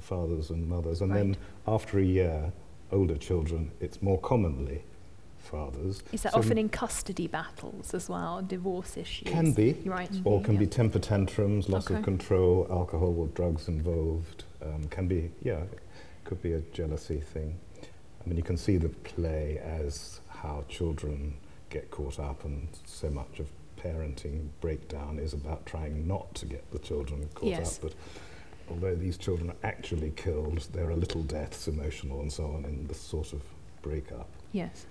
fathers 0.00 0.50
and 0.50 0.68
mothers. 0.68 1.02
And 1.02 1.14
then 1.14 1.36
after 1.68 2.00
a 2.00 2.04
year, 2.04 2.52
older 2.90 3.16
children, 3.18 3.70
it's 3.78 4.02
more 4.02 4.18
commonly 4.18 4.82
fathers. 5.40 6.02
Is 6.12 6.22
that 6.22 6.32
So 6.32 6.38
often 6.38 6.58
in 6.58 6.68
custody 6.68 7.26
battles 7.26 7.94
as 7.94 8.08
well, 8.08 8.42
divorce 8.42 8.96
issues? 8.96 9.28
Can 9.30 9.52
be. 9.52 9.72
Right. 9.84 10.10
or 10.24 10.42
can 10.42 10.54
yeah. 10.54 10.60
be 10.60 10.66
temper 10.66 10.98
tantrums, 10.98 11.68
loss 11.68 11.86
Okay. 11.86 11.96
of 11.98 12.04
control, 12.04 12.66
alcohol 12.70 13.14
or 13.18 13.26
drugs 13.28 13.68
involved. 13.68 14.44
Um, 14.62 14.84
can 14.88 15.06
be, 15.08 15.30
yeah, 15.42 15.62
could 16.24 16.42
be 16.42 16.52
a 16.52 16.60
jealousy 16.72 17.20
thing. 17.20 17.58
I 17.82 18.28
mean, 18.28 18.36
you 18.36 18.42
can 18.42 18.56
see 18.56 18.76
the 18.76 18.90
play 18.90 19.58
as 19.58 20.20
how 20.28 20.64
children 20.68 21.34
get 21.70 21.90
caught 21.90 22.18
up, 22.18 22.44
and 22.44 22.68
so 22.84 23.08
much 23.10 23.40
of 23.40 23.48
parenting 23.78 24.48
breakdown 24.60 25.18
is 25.18 25.32
about 25.32 25.64
trying 25.64 26.06
not 26.06 26.34
to 26.34 26.44
get 26.46 26.70
the 26.70 26.78
children 26.78 27.26
caught 27.34 27.48
Yes. 27.48 27.76
up. 27.78 27.82
But 27.84 27.94
although 28.68 28.94
these 28.94 29.16
children 29.16 29.50
are 29.50 29.56
actually 29.62 30.10
killed, 30.16 30.68
there 30.72 30.90
are 30.90 30.96
little 30.96 31.22
deaths, 31.22 31.66
emotional 31.66 32.20
and 32.20 32.30
so 32.30 32.44
on, 32.52 32.64
in 32.66 32.86
the 32.86 32.94
sort 32.94 33.32
of 33.32 33.42
breakup. 33.82 34.28
Yes. 34.52 34.86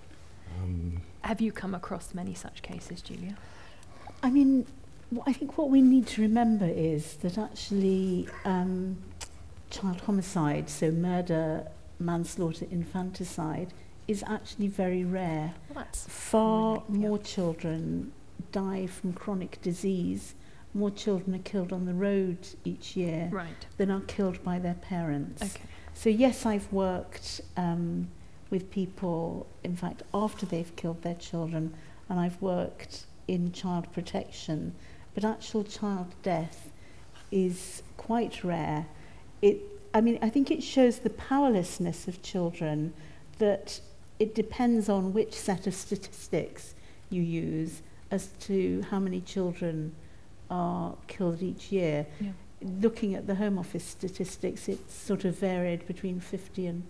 Um, 0.62 1.02
Have 1.22 1.40
you 1.40 1.52
come 1.52 1.74
across 1.74 2.14
many 2.14 2.34
such 2.34 2.62
cases, 2.62 3.02
Julia? 3.02 3.36
I 4.22 4.30
mean, 4.30 4.66
wh- 5.14 5.26
I 5.26 5.32
think 5.32 5.56
what 5.58 5.70
we 5.70 5.80
need 5.82 6.06
to 6.08 6.22
remember 6.22 6.66
is 6.66 7.14
that 7.16 7.38
actually 7.38 8.28
um, 8.44 8.98
child 9.70 10.00
homicide, 10.02 10.68
so 10.68 10.90
murder, 10.90 11.66
manslaughter, 11.98 12.66
infanticide, 12.70 13.72
is 14.08 14.24
actually 14.26 14.66
very 14.68 15.04
rare. 15.04 15.54
Well, 15.74 15.86
Far 15.92 16.82
Really, 16.88 17.02
yeah. 17.02 17.08
more 17.08 17.18
children 17.18 18.12
die 18.52 18.86
from 18.86 19.12
chronic 19.12 19.60
disease, 19.62 20.34
more 20.74 20.90
children 20.90 21.34
are 21.34 21.38
killed 21.42 21.72
on 21.72 21.84
the 21.86 21.94
road 21.94 22.38
each 22.64 22.96
year 22.96 23.28
right. 23.32 23.66
than 23.76 23.90
are 23.90 24.00
killed 24.00 24.42
by 24.44 24.58
their 24.58 24.74
parents. 24.74 25.42
Okay. 25.42 25.62
So 25.94 26.08
yes, 26.08 26.46
I've 26.46 26.72
worked 26.72 27.40
um, 27.56 28.08
with 28.50 28.70
people, 28.70 29.46
in 29.64 29.76
fact, 29.76 30.02
after 30.12 30.44
they've 30.46 30.74
killed 30.76 31.02
their 31.02 31.14
children, 31.14 31.74
and 32.08 32.18
I've 32.18 32.40
worked 32.42 33.06
in 33.28 33.52
child 33.52 33.92
protection, 33.92 34.74
but 35.14 35.24
actual 35.24 35.62
child 35.64 36.08
death 36.22 36.70
is 37.30 37.82
quite 37.96 38.42
rare. 38.42 38.86
It, 39.40 39.60
I 39.94 40.00
mean, 40.00 40.18
I 40.20 40.28
think 40.28 40.50
it 40.50 40.62
shows 40.62 40.98
the 41.00 41.10
powerlessness 41.10 42.08
of 42.08 42.22
children 42.22 42.92
that 43.38 43.80
it 44.18 44.34
depends 44.34 44.88
on 44.88 45.12
which 45.12 45.32
set 45.34 45.66
of 45.66 45.74
statistics 45.74 46.74
you 47.08 47.22
use 47.22 47.82
as 48.10 48.28
to 48.40 48.82
how 48.90 48.98
many 48.98 49.20
children 49.20 49.94
are 50.50 50.94
killed 51.06 51.42
each 51.42 51.70
year 51.70 52.06
Yeah. 52.20 52.32
looking 52.82 53.14
at 53.14 53.26
the 53.28 53.36
Home 53.36 53.58
Office 53.58 53.84
statistics, 53.84 54.68
it's 54.68 54.92
sort 54.92 55.24
of 55.24 55.38
varied 55.38 55.86
between 55.86 56.18
50 56.20 56.66
and 56.66 56.82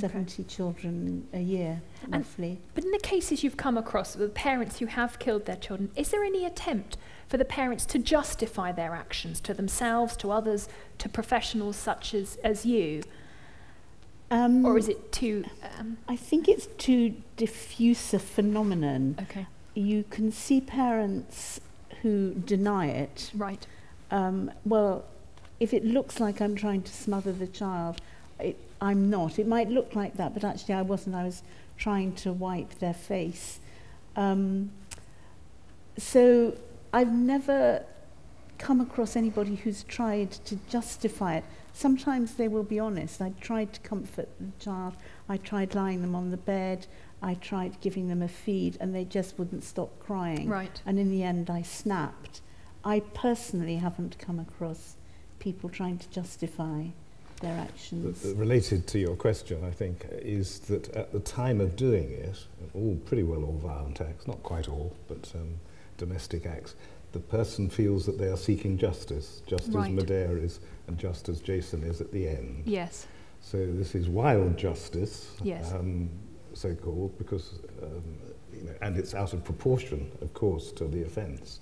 70 0.00 0.44
children 0.44 1.26
a 1.32 1.40
year, 1.40 1.80
And- 2.04 2.14
roughly. 2.16 2.58
But 2.74 2.84
in 2.84 2.90
the 2.90 2.98
cases 2.98 3.42
you've 3.42 3.56
come 3.56 3.78
across 3.78 4.14
with 4.16 4.34
parents 4.34 4.78
who 4.78 4.86
have 4.86 5.18
killed 5.18 5.46
their 5.46 5.56
children, 5.56 5.90
is 5.96 6.10
there 6.10 6.22
any 6.22 6.44
attempt 6.44 6.96
for 7.28 7.36
the 7.38 7.44
parents 7.44 7.86
to 7.86 7.98
justify 7.98 8.72
their 8.72 8.94
actions 8.94 9.40
to 9.40 9.54
themselves, 9.54 10.16
to 10.18 10.30
others, 10.30 10.68
to 10.98 11.08
professionals 11.08 11.76
such 11.76 12.14
as, 12.14 12.36
as 12.44 12.66
you? 12.66 13.02
Um, 14.30 14.64
Or 14.66 14.76
is 14.76 14.88
it 14.88 15.12
too. 15.12 15.44
Um, 15.78 15.98
I 16.08 16.16
think 16.16 16.48
it's 16.48 16.66
too 16.78 17.14
diffuse 17.36 18.12
a 18.12 18.18
phenomenon. 18.18 19.16
okay, 19.22 19.46
You 19.74 20.04
can 20.10 20.30
see 20.32 20.60
parents 20.60 21.60
who 22.02 22.34
deny 22.34 22.88
it. 22.88 23.30
right. 23.34 23.66
Um, 24.10 24.50
well, 24.64 25.04
if 25.58 25.72
it 25.72 25.84
looks 25.84 26.20
like 26.20 26.40
I'm 26.40 26.54
trying 26.54 26.82
to 26.82 26.92
smother 26.92 27.32
the 27.32 27.46
child, 27.46 28.00
it, 28.40 28.58
I'm 28.80 29.08
not. 29.10 29.38
It 29.38 29.46
might 29.46 29.68
look 29.68 29.94
like 29.94 30.16
that, 30.16 30.34
but 30.34 30.44
actually 30.44 30.74
I 30.74 30.82
wasn't. 30.82 31.16
I 31.16 31.24
was 31.24 31.42
trying 31.76 32.12
to 32.14 32.32
wipe 32.32 32.78
their 32.78 32.94
face. 32.94 33.60
Um, 34.16 34.70
so 35.98 36.56
I've 36.92 37.12
never 37.12 37.84
come 38.58 38.80
across 38.80 39.16
anybody 39.16 39.56
who's 39.56 39.82
tried 39.84 40.30
to 40.30 40.56
justify 40.68 41.36
it. 41.36 41.44
Sometimes 41.72 42.34
they 42.34 42.48
will 42.48 42.62
be 42.62 42.78
honest. 42.78 43.20
I 43.20 43.32
tried 43.40 43.74
to 43.74 43.80
comfort 43.80 44.28
the 44.40 44.64
child. 44.64 44.94
I 45.28 45.36
tried 45.36 45.74
lying 45.74 46.00
them 46.00 46.14
on 46.14 46.30
the 46.30 46.38
bed. 46.38 46.86
I 47.22 47.34
tried 47.34 47.80
giving 47.80 48.08
them 48.08 48.22
a 48.22 48.28
feed, 48.28 48.76
and 48.80 48.94
they 48.94 49.04
just 49.04 49.38
wouldn't 49.38 49.64
stop 49.64 49.98
crying. 50.00 50.48
Right. 50.48 50.80
And 50.86 50.98
in 50.98 51.10
the 51.10 51.22
end, 51.22 51.50
I 51.50 51.62
snapped. 51.62 52.40
I 52.84 53.00
personally 53.00 53.76
haven't 53.76 54.18
come 54.18 54.38
across 54.38 54.96
people 55.38 55.68
trying 55.68 55.98
to 55.98 56.08
justify 56.08 56.86
their 57.40 57.58
actions. 57.58 58.22
the- 58.22 58.34
Related 58.34 58.86
to 58.88 58.98
your 58.98 59.16
question, 59.16 59.62
I 59.64 59.70
think, 59.70 60.06
is 60.12 60.60
that 60.60 60.88
at 60.96 61.12
the 61.12 61.20
time 61.20 61.60
of 61.60 61.76
doing 61.76 62.10
it, 62.12 62.44
all 62.74 62.96
pretty 63.04 63.22
well 63.22 63.44
all 63.44 63.58
violent 63.58 64.00
acts, 64.00 64.26
not 64.26 64.42
quite 64.42 64.68
all, 64.68 64.94
but 65.08 65.30
um, 65.34 65.54
domestic 65.98 66.46
acts, 66.46 66.74
the 67.12 67.20
person 67.20 67.68
feels 67.70 68.04
that 68.06 68.18
they 68.18 68.28
are 68.28 68.36
seeking 68.36 68.76
justice, 68.78 69.42
just 69.46 69.72
Right. 69.72 69.88
as 69.90 69.94
Medea 69.96 70.30
is 70.32 70.60
and 70.86 70.98
just 70.98 71.28
as 71.28 71.40
Jason 71.40 71.82
is 71.82 72.00
at 72.00 72.12
the 72.12 72.28
end. 72.28 72.62
Yes. 72.66 73.06
So 73.40 73.64
this 73.72 73.94
is 73.94 74.08
wild 74.08 74.56
justice, 74.56 75.32
Yes. 75.42 75.72
um, 75.72 76.10
so 76.54 76.74
called, 76.74 77.16
because 77.18 77.60
um, 77.82 78.02
you 78.52 78.62
know, 78.64 78.72
and 78.82 78.96
it's 78.96 79.14
out 79.14 79.32
of 79.34 79.44
proportion, 79.44 80.10
of 80.22 80.32
course, 80.34 80.72
to 80.72 80.84
the 80.88 81.02
offence. 81.02 81.60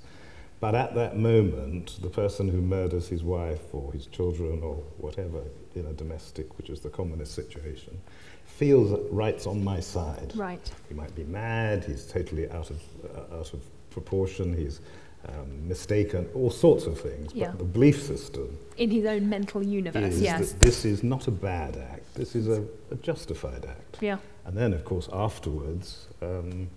But 0.61 0.75
at 0.75 0.95
that 0.95 1.19
moment, 1.19 1.99
the 2.01 2.09
person 2.09 2.49
who 2.49 2.63
murders 2.63 3.09
his 3.09 3.23
wife 3.23 3.75
or 3.75 3.93
his 3.93 4.07
children 4.07 4.63
or 4.63 4.77
whatever 4.99 5.43
in 5.77 5.87
a 5.87 5.93
domestic, 5.93 6.57
which 6.59 6.71
is 6.71 6.81
the 6.81 6.91
commonest 6.91 7.35
situation, 7.35 7.99
feels 8.45 8.99
right's 9.11 9.47
on 9.47 9.63
my 9.63 9.81
side. 9.81 10.33
Right. 10.35 10.71
He 10.89 10.95
might 10.95 11.15
be 11.15 11.25
mad. 11.25 11.85
He's 11.85 12.07
totally 12.07 12.51
out 12.51 12.71
of 12.71 12.81
uh, 13.05 13.39
out 13.39 13.53
of 13.53 13.63
proportion. 13.91 14.57
He's 14.57 14.81
um, 15.29 15.69
mistaken. 15.69 16.29
All 16.35 16.51
sorts 16.51 16.87
of 16.87 17.01
things. 17.01 17.33
Yeah. 17.35 17.49
But 17.51 17.59
the 17.59 17.65
belief 17.65 18.03
system 18.03 18.59
In 18.77 18.91
his 18.91 19.07
own 19.07 19.29
mental 19.29 19.63
universe. 19.63 20.15
is 20.15 20.21
Yes. 20.21 20.53
that 20.53 20.61
this 20.61 20.85
is 20.85 21.03
not 21.03 21.29
a 21.29 21.31
bad 21.31 21.77
act. 21.77 22.15
This 22.15 22.35
is 22.37 22.49
a, 22.49 22.65
a 22.91 22.97
justified 22.97 23.65
act. 23.65 23.99
Yeah. 24.01 24.19
And 24.45 24.57
then, 24.57 24.73
of 24.75 24.85
course, 24.85 25.09
afterwards, 25.13 26.09
um, 26.21 26.69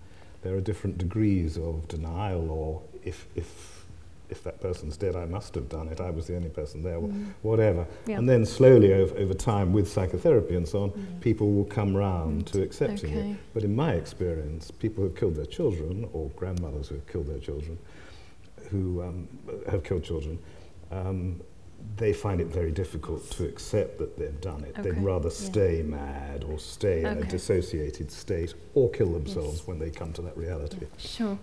there 0.41 0.55
are 0.55 0.61
different 0.61 0.97
degrees 0.97 1.57
of 1.57 1.87
denial, 1.89 2.49
or 2.49 2.81
if, 3.03 3.27
if, 3.35 3.76
if 4.29 4.43
that 4.43 4.59
person's 4.59 4.97
dead, 4.97 5.15
I 5.15 5.25
must 5.25 5.55
have 5.55 5.69
done 5.69 5.87
it, 5.87 6.01
I 6.01 6.09
was 6.09 6.27
the 6.27 6.35
only 6.35 6.49
person 6.49 6.81
there, 6.83 6.99
wh- 6.99 7.45
whatever. 7.45 7.87
Yeah. 8.05 8.17
And 8.17 8.27
then 8.27 8.45
slowly, 8.45 8.93
over, 8.93 9.15
over 9.17 9.33
time, 9.33 9.71
with 9.73 9.87
psychotherapy 9.89 10.55
and 10.55 10.67
so 10.67 10.83
on, 10.83 11.17
people 11.21 11.51
will 11.53 11.65
come 11.65 11.95
round 11.95 12.47
to 12.47 12.61
accepting 12.61 13.11
Okay. 13.17 13.31
it. 13.31 13.37
But 13.53 13.63
in 13.63 13.75
my 13.75 13.93
experience, 13.93 14.69
people 14.71 15.03
who 15.03 15.09
have 15.09 15.17
killed 15.17 15.35
their 15.35 15.45
children, 15.45 16.07
or 16.13 16.29
grandmothers 16.35 16.89
who 16.89 16.95
have 16.95 17.07
killed 17.07 17.27
their 17.27 17.39
children, 17.39 17.77
who 18.69 19.01
um, 19.01 19.27
have 19.69 19.83
killed 19.83 20.03
children, 20.03 20.37
um, 20.91 21.39
they 21.95 22.11
find 22.11 22.41
it 22.41 22.47
very 22.47 22.71
difficult 22.71 23.29
to 23.31 23.45
accept 23.47 23.97
that 23.99 24.17
they've 24.17 24.41
done 24.41 24.63
it. 24.63 24.71
Okay. 24.77 24.89
They'd 24.91 25.01
rather 25.01 25.29
Yeah. 25.29 25.35
stay 25.51 25.83
mad 25.83 26.43
or 26.43 26.59
stay 26.59 26.99
in 27.01 27.05
a 27.19 27.23
dissociated 27.23 28.11
state 28.11 28.55
or 28.73 28.89
kill 28.89 29.13
themselves 29.13 29.59
Yes. 29.59 29.67
when 29.67 29.79
they 29.79 29.89
come 29.89 30.11
to 30.13 30.21
that 30.23 30.35
reality. 30.35 30.79
Sure. 30.97 31.37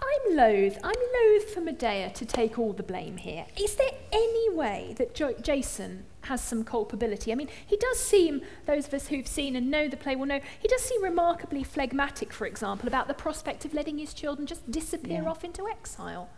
I'm 0.00 0.36
loath, 0.36 0.78
I'm 0.84 0.94
loath 0.94 1.52
for 1.54 1.60
Medea 1.60 2.10
to 2.10 2.24
take 2.26 2.58
all 2.58 2.72
the 2.72 2.82
blame 2.82 3.16
here. 3.16 3.46
Is 3.58 3.76
there 3.76 3.90
any 4.12 4.50
way 4.50 4.94
that 4.98 5.14
jo- 5.14 5.34
Jason 5.40 6.04
has 6.22 6.42
some 6.42 6.64
culpability? 6.64 7.32
I 7.32 7.34
mean, 7.34 7.48
he 7.66 7.76
does 7.76 7.98
seem, 7.98 8.42
those 8.66 8.86
of 8.86 8.94
us 8.94 9.08
who've 9.08 9.26
seen 9.26 9.56
and 9.56 9.70
know 9.70 9.88
the 9.88 9.96
play 9.96 10.14
will 10.14 10.26
know, 10.26 10.40
he 10.60 10.68
does 10.68 10.82
seem 10.82 11.02
remarkably 11.02 11.62
phlegmatic, 11.64 12.32
for 12.32 12.46
example, 12.46 12.88
about 12.88 13.08
the 13.08 13.14
prospect 13.14 13.64
of 13.64 13.72
letting 13.72 13.98
his 13.98 14.12
children 14.12 14.46
just 14.46 14.70
disappear 14.70 15.22
Yeah. 15.22 15.30
off 15.30 15.44
into 15.44 15.66
exile. 15.66 16.28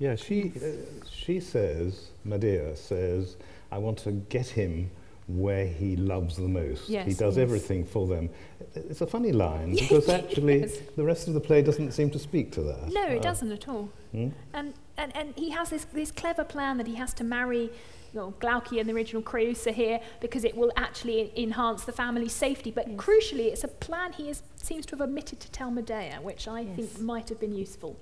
Yeah, 0.00 0.16
she, 0.16 0.52
uh, 0.56 1.04
she 1.10 1.40
says, 1.40 2.10
Medea 2.24 2.74
says, 2.76 3.36
I 3.70 3.78
want 3.78 3.98
to 4.00 4.12
get 4.12 4.46
him 4.48 4.90
where 5.28 5.66
he 5.66 5.94
loves 5.96 6.36
the 6.36 6.48
most. 6.48 6.88
Yes, 6.88 7.06
he 7.06 7.12
does 7.14 7.36
yes. 7.36 7.42
everything 7.42 7.84
for 7.84 8.06
them. 8.06 8.30
It's 8.74 9.02
a 9.02 9.06
funny 9.06 9.30
line 9.32 9.74
because 9.78 10.08
actually 10.08 10.60
Yes. 10.60 10.78
the 10.96 11.04
rest 11.04 11.28
of 11.28 11.34
the 11.34 11.40
play 11.40 11.60
doesn't 11.62 11.92
seem 11.92 12.10
to 12.10 12.18
speak 12.18 12.50
to 12.52 12.62
that. 12.62 12.88
No, 12.92 13.04
it 13.06 13.18
Uh, 13.18 13.22
doesn't 13.22 13.52
at 13.52 13.68
all. 13.68 13.90
hmm? 14.12 14.28
And, 14.54 14.72
and, 14.96 15.14
and 15.14 15.34
he 15.36 15.50
has 15.50 15.68
this, 15.70 15.84
this 15.92 16.10
clever 16.10 16.44
plan 16.44 16.78
that 16.78 16.86
he 16.86 16.94
has 16.96 17.12
to 17.14 17.24
marry 17.24 17.70
well, 18.14 18.32
Glaucia 18.40 18.78
and 18.80 18.88
the 18.88 18.94
original 18.94 19.20
Creusa 19.22 19.70
here 19.70 20.00
because 20.20 20.42
it 20.42 20.56
will 20.56 20.72
actually 20.78 21.30
enhance 21.36 21.84
the 21.84 21.92
family's 21.92 22.32
safety. 22.32 22.70
But 22.70 22.88
Yes. 22.88 22.96
crucially, 22.98 23.52
it's 23.52 23.64
a 23.64 23.68
plan 23.68 24.12
he 24.14 24.30
is, 24.30 24.42
seems 24.56 24.86
to 24.86 24.96
have 24.96 25.02
omitted 25.02 25.40
to 25.40 25.50
tell 25.50 25.70
Medea, 25.70 26.18
which 26.22 26.48
I 26.48 26.60
Yes. 26.60 26.76
think 26.76 27.00
might 27.00 27.28
have 27.28 27.38
been 27.38 27.54
useful. 27.54 27.96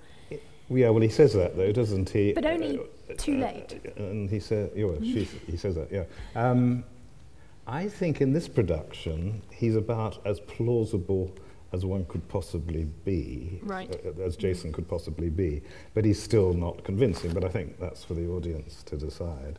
Yeah, 0.68 0.90
well, 0.90 1.02
he 1.02 1.08
says 1.08 1.32
that 1.34 1.56
though, 1.56 1.72
doesn't 1.72 2.10
he? 2.10 2.32
But 2.32 2.46
only 2.46 2.78
Uh, 2.78 3.14
too 3.16 3.34
uh, 3.38 3.46
late. 3.46 3.80
and 3.96 4.30
he 4.30 4.38
says, 4.38 4.70
yeah, 4.76 4.84
well, 4.84 5.00
he 5.00 5.56
says 5.56 5.74
that, 5.74 5.90
yeah. 5.90 6.04
Um, 6.36 6.84
I 7.66 7.88
think 7.88 8.20
in 8.20 8.32
this 8.32 8.48
production, 8.48 9.42
he's 9.50 9.74
about 9.74 10.24
as 10.24 10.38
plausible 10.40 11.34
as 11.72 11.84
one 11.84 12.04
could 12.06 12.26
possibly 12.28 12.84
be, 13.04 13.60
Right. 13.64 13.92
uh, 14.06 14.22
as 14.22 14.36
Jason 14.36 14.72
could 14.72 14.88
possibly 14.88 15.28
be, 15.30 15.62
but 15.92 16.04
he's 16.04 16.22
still 16.22 16.52
not 16.54 16.84
convincing. 16.84 17.32
But 17.32 17.44
I 17.44 17.48
think 17.48 17.80
that's 17.80 18.04
for 18.04 18.14
the 18.14 18.28
audience 18.28 18.82
to 18.84 18.96
decide. 18.96 19.58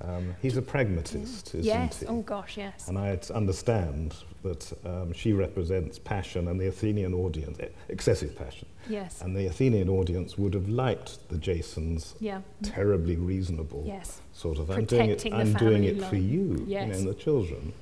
Um, 0.00 0.34
he's 0.42 0.56
a 0.56 0.62
pragmatist, 0.62 1.48
isn't 1.54 1.64
yes. 1.64 2.00
he? 2.00 2.06
Oh, 2.06 2.22
gosh, 2.22 2.56
yes. 2.56 2.88
And 2.88 2.98
I 2.98 3.18
understand 3.32 4.16
that 4.44 4.72
um, 4.84 5.12
she 5.12 5.32
represents 5.32 5.98
passion 5.98 6.46
and 6.48 6.60
the 6.60 6.66
Athenian 6.68 7.12
audience, 7.14 7.58
eh, 7.60 7.68
excessive 7.88 8.36
passion. 8.36 8.68
Yes. 8.88 9.22
And 9.22 9.34
the 9.34 9.46
Athenian 9.46 9.88
audience 9.88 10.36
would 10.38 10.52
have 10.54 10.68
liked 10.68 11.28
the 11.30 11.38
Jasons 11.38 12.14
Yeah. 12.20 12.42
terribly 12.62 13.16
reasonable 13.16 13.82
Yes. 13.86 14.20
sort 14.32 14.58
of. 14.58 14.70
I'm 14.70 14.84
doing 14.84 15.10
it. 15.10 15.26
I'm 15.32 15.54
doing 15.54 15.84
it 15.84 16.00
for 16.04 16.16
you, 16.16 16.64
you 16.68 16.74
know, 16.74 16.92
and 16.92 17.08
the 17.08 17.14
children, 17.14 17.72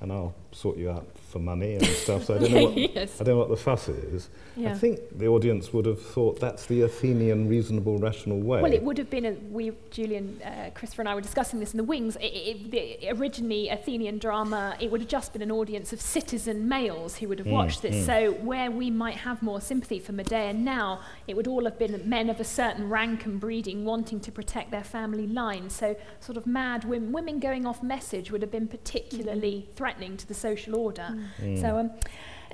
and 0.00 0.10
I'll 0.10 0.34
sort 0.52 0.76
you 0.78 0.90
out 0.90 1.06
for 1.28 1.38
money 1.38 1.74
and 1.74 1.84
stuff. 1.86 2.24
So 2.24 2.34
I 2.36 2.38
don't 2.38 2.52
know 2.52 2.64
what 2.64 2.76
yes. 2.94 3.20
I 3.20 3.24
don't 3.24 3.34
know 3.34 3.40
what 3.40 3.48
the 3.50 3.56
fuss 3.56 3.88
is. 3.88 4.28
Yeah. 4.56 4.70
I 4.70 4.74
think 4.74 5.00
the 5.18 5.26
audience 5.26 5.72
would 5.72 5.84
have 5.84 6.00
thought 6.00 6.40
that's 6.40 6.64
the 6.66 6.82
Athenian 6.82 7.48
reasonable, 7.48 7.98
rational 7.98 8.38
way. 8.40 8.62
Well, 8.62 8.72
it 8.72 8.82
would 8.82 8.96
have 8.96 9.10
been 9.10 9.26
a, 9.26 9.32
we, 9.32 9.72
Julian, 9.90 10.40
uh, 10.42 10.70
Christopher 10.74 11.02
and 11.02 11.08
I 11.10 11.14
were 11.14 11.20
discussing 11.20 11.60
this 11.60 11.72
in 11.72 11.76
the 11.76 11.84
wings. 11.84 12.16
It, 12.16 12.24
it, 12.24 12.70
the 12.70 13.10
originally 13.20 13.68
Athenian 13.68 14.18
drama, 14.18 14.76
it 14.80 14.90
would 14.90 15.00
have 15.02 15.10
just 15.10 15.32
been 15.34 15.42
an 15.42 15.50
audience 15.50 15.92
of 15.92 16.00
citizen 16.00 16.68
males 16.68 17.16
who 17.16 17.28
would 17.28 17.38
have 17.38 17.46
Mm, 17.46 17.52
watched 17.52 17.82
this. 17.82 17.94
mm. 17.96 18.06
So 18.06 18.32
where 18.42 18.70
we 18.70 18.90
might 18.90 19.16
have 19.16 19.42
more 19.42 19.60
sympathy 19.60 19.98
for 19.98 20.12
Medea 20.12 20.52
now, 20.54 21.00
it 21.28 21.36
would 21.36 21.46
all 21.46 21.64
have 21.64 21.78
been 21.78 22.00
men 22.08 22.30
of 22.30 22.40
a 22.40 22.44
certain 22.44 22.88
rank 22.88 23.26
and 23.26 23.38
breeding 23.38 23.84
wanting 23.84 24.20
to 24.20 24.32
protect 24.32 24.70
their 24.70 24.84
family 24.84 25.26
line. 25.26 25.68
So 25.70 25.96
sort 26.20 26.38
of 26.38 26.46
mad 26.46 26.84
women, 26.84 27.12
women 27.12 27.40
going 27.40 27.66
off 27.66 27.82
message 27.82 28.30
would 28.30 28.40
have 28.42 28.50
been 28.50 28.68
particularly 28.68 29.68
threatening 29.76 30.16
to 30.16 30.26
the 30.26 30.34
social 30.48 30.76
order. 30.76 31.08
Mm. 31.40 31.60
So, 31.60 31.78
um, 31.78 31.90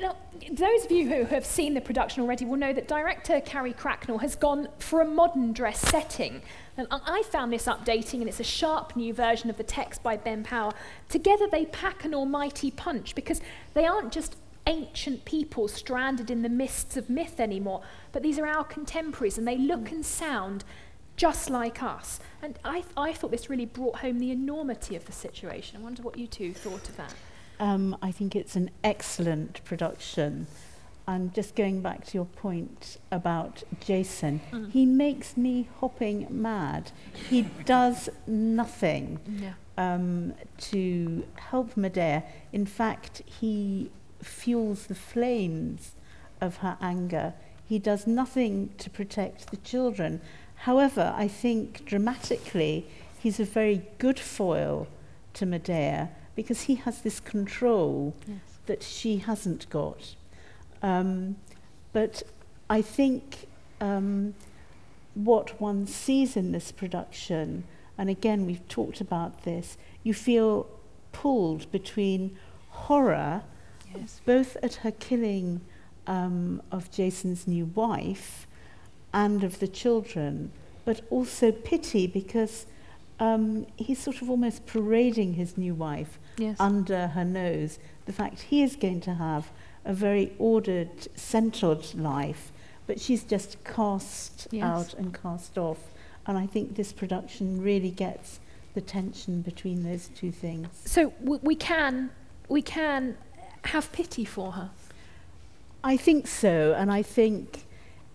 now, 0.01 0.17
those 0.51 0.85
of 0.87 0.91
you 0.91 1.07
who 1.09 1.25
have 1.27 1.45
seen 1.45 1.75
the 1.75 1.81
production 1.81 2.23
already 2.23 2.45
will 2.45 2.57
know 2.57 2.73
that 2.73 2.89
director 2.89 3.41
Carrie 3.41 3.75
Cracknell 3.75 4.19
has 4.19 4.35
gone 4.35 4.69
for 4.79 5.01
a 5.03 5.05
modern 5.05 5.53
dress 5.53 5.81
setting. 5.81 6.43
And 6.77 6.87
I 6.91 7.01
I 7.19 7.23
found 7.25 7.53
this 7.53 7.67
updating, 7.67 8.21
and 8.21 8.29
it's 8.29 8.41
a 8.41 8.45
sharp 8.61 8.97
new 8.97 9.13
version 9.13 9.51
of 9.51 9.57
the 9.59 9.65
text 9.65 10.03
by 10.03 10.17
Ben 10.17 10.43
Power. 10.43 10.73
Together, 11.09 11.47
they 11.47 11.67
pack 11.67 12.05
an 12.05 12.15
almighty 12.15 12.71
punch 12.71 13.15
because 13.15 13.41
they 13.75 13.85
aren't 13.85 14.13
just 14.13 14.37
ancient 14.67 15.25
people 15.25 15.69
stranded 15.69 16.31
in 16.31 16.43
the 16.43 16.49
mists 16.49 16.97
of 16.97 17.11
myth 17.11 17.39
anymore, 17.41 17.83
but 18.13 18.23
these 18.23 18.39
are 18.39 18.47
our 18.47 18.65
contemporaries, 18.65 19.37
and 19.39 19.47
they 19.47 19.59
look 19.59 19.91
and 19.91 20.05
sound 20.07 20.65
just 21.17 21.51
like 21.51 21.83
us. 21.83 22.21
And 22.41 22.59
I, 22.65 22.85
I 22.97 23.13
thought 23.13 23.31
this 23.31 23.51
really 23.51 23.67
brought 23.67 23.97
home 23.97 24.19
the 24.19 24.31
enormity 24.31 24.97
of 24.97 25.05
the 25.05 25.13
situation. 25.13 25.79
I 25.79 25.83
wonder 25.83 26.03
what 26.03 26.17
you 26.19 26.27
two 26.27 26.55
thought 26.55 26.89
of 26.89 26.97
that. 26.97 27.15
Um, 27.63 27.97
I 28.03 28.11
think 28.11 28.35
it's 28.35 28.57
an 28.57 28.71
excellent 28.83 29.65
production. 29.65 30.49
And 31.07 31.33
just 31.33 31.55
going 31.55 31.81
back 31.81 32.05
to 32.07 32.15
your 32.19 32.25
point 32.27 32.97
about 33.13 33.63
Jason, 33.81 34.41
Mm. 34.51 34.71
he 34.73 34.85
makes 34.85 35.37
me 35.37 35.69
hopping 35.81 36.27
mad. 36.29 36.91
He 37.31 37.43
does 37.65 38.09
nothing 38.27 39.19
Yeah. 39.27 39.55
um, 39.79 40.35
to 40.71 41.25
help 41.51 41.77
Medea. 41.77 42.25
In 42.53 42.67
fact, 42.67 43.23
he 43.41 43.91
fuels 44.21 44.87
the 44.89 44.95
flames 44.97 45.95
of 46.41 46.57
her 46.59 46.77
anger. 46.81 47.35
He 47.65 47.79
does 47.79 48.07
nothing 48.07 48.71
to 48.79 48.91
protect 48.91 49.51
the 49.53 49.57
children. 49.59 50.21
However, 50.69 51.15
I 51.17 51.29
think 51.29 51.85
dramatically, 51.85 52.87
he's 53.23 53.39
a 53.41 53.45
very 53.45 53.83
good 53.99 54.19
foil 54.19 54.89
to 55.35 55.47
Medea 55.47 56.11
because 56.35 56.63
he 56.63 56.77
has 56.77 57.03
this 57.03 57.21
control 57.21 58.15
Yes. 58.27 58.39
that 58.67 58.83
she 58.83 59.19
hasn't 59.19 59.69
got. 59.71 60.15
Um, 60.83 61.37
but 61.93 62.23
I 62.71 62.83
think 62.83 63.47
um, 63.81 64.35
what 65.15 65.61
one 65.61 65.87
sees 65.87 66.37
in 66.37 66.53
this 66.53 66.73
production, 66.73 67.65
and 67.99 68.09
again, 68.09 68.47
we've 68.47 68.67
talked 68.69 69.01
about 69.01 69.43
this, 69.45 69.77
you 70.03 70.15
feel 70.15 70.67
pulled 71.13 71.71
between 71.71 72.37
horror, 72.71 73.43
Yes. 73.95 74.21
both 74.25 74.57
at 74.63 74.77
her 74.77 74.91
killing 74.91 75.61
um, 76.07 76.63
of 76.73 76.91
Jason's 76.91 77.47
new 77.47 77.67
wife 77.67 78.47
and 79.13 79.45
of 79.45 79.59
the 79.61 79.69
children, 79.69 80.51
but 80.87 81.03
also 81.11 81.53
pity 81.53 82.07
because 82.07 82.67
um, 83.21 83.67
he's 83.77 83.99
sort 83.99 84.21
of 84.23 84.31
almost 84.31 84.67
parading 84.67 85.35
his 85.35 85.57
new 85.57 85.75
wife 85.75 86.19
Yes. 86.39 86.57
under 86.59 87.09
her 87.09 87.25
nose. 87.25 87.79
The 88.07 88.13
fact 88.13 88.41
he 88.43 88.63
is 88.63 88.75
going 88.77 89.01
to 89.03 89.15
have 89.15 89.51
a 89.85 89.93
very 89.95 90.33
ordered, 90.39 91.09
centered 91.17 91.95
life, 91.95 92.53
but 92.87 93.01
she's 93.01 93.23
just 93.25 93.63
cast 93.65 94.49
Yes. 94.51 94.65
out 94.65 94.95
and 94.95 95.13
cast 95.15 95.57
off. 95.59 95.93
And 96.27 96.37
I 96.39 96.47
think 96.47 96.77
this 96.77 96.93
production 96.93 97.61
really 97.63 97.91
gets 97.91 98.41
the 98.75 98.81
tension 98.81 99.43
between 99.43 99.83
those 99.83 100.09
two 100.15 100.31
things. 100.33 100.69
So 100.85 101.11
w- 101.23 101.41
we 101.43 101.55
can 101.55 102.11
we 102.49 102.63
can 102.63 103.17
have 103.65 103.91
pity 103.93 104.25
for 104.25 104.53
her. 104.53 104.71
I 105.85 105.97
think 105.97 106.27
so, 106.27 106.75
and 106.77 106.91
I 106.93 107.03
think 107.03 107.65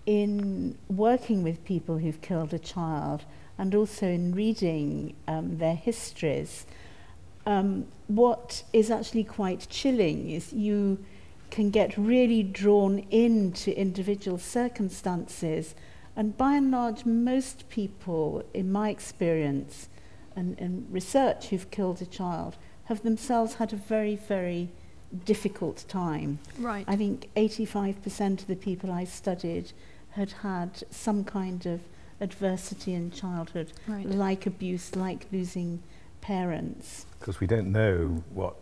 in 0.06 0.78
working 0.90 1.44
with 1.44 1.64
people 1.66 1.98
who've 1.98 2.22
killed 2.22 2.54
a 2.54 2.60
child 2.60 3.26
and 3.58 3.74
also 3.74 4.08
in 4.08 4.34
reading 4.34 5.16
um, 5.28 5.58
their 5.58 5.76
histories, 5.76 6.66
um, 7.46 7.86
what 8.08 8.64
is 8.74 8.92
actually 8.92 9.24
quite 9.24 9.68
chilling 9.70 10.30
is 10.30 10.54
you 10.54 11.04
can 11.50 11.70
get 11.70 11.98
really 11.98 12.44
drawn 12.44 13.00
into 13.10 13.78
individual 13.80 14.38
circumstances, 14.38 15.76
and 16.16 16.38
by 16.38 16.56
and 16.56 16.72
large, 16.72 17.06
most 17.06 17.70
people, 17.70 18.44
in 18.54 18.72
my 18.72 18.90
experience 18.90 19.88
and, 20.36 20.58
and 20.60 20.86
research 20.92 21.48
who've 21.48 21.70
killed 21.72 22.02
a 22.02 22.06
child, 22.06 22.58
have 22.86 23.04
themselves 23.04 23.56
had 23.56 23.74
a 23.74 23.76
very, 23.76 24.16
very 24.16 24.70
difficult 25.26 25.86
time. 25.88 26.40
Right. 26.60 26.86
I 26.88 26.96
think 26.96 27.30
85% 27.36 28.42
of 28.42 28.48
the 28.48 28.56
people 28.56 28.92
I 28.92 29.04
studied 29.06 29.72
had 30.12 30.32
had 30.32 30.84
some 30.90 31.24
kind 31.24 31.66
of 31.66 31.82
adversity 32.22 32.94
in 32.94 33.12
childhood, 33.12 33.72
Right. 33.88 34.08
like 34.10 34.46
abuse, 34.46 34.96
like 34.96 35.28
losing 35.32 35.82
parents. 36.22 37.06
because 37.20 37.40
we 37.40 37.48
don't 37.48 37.72
know 37.72 38.24
what 38.34 38.56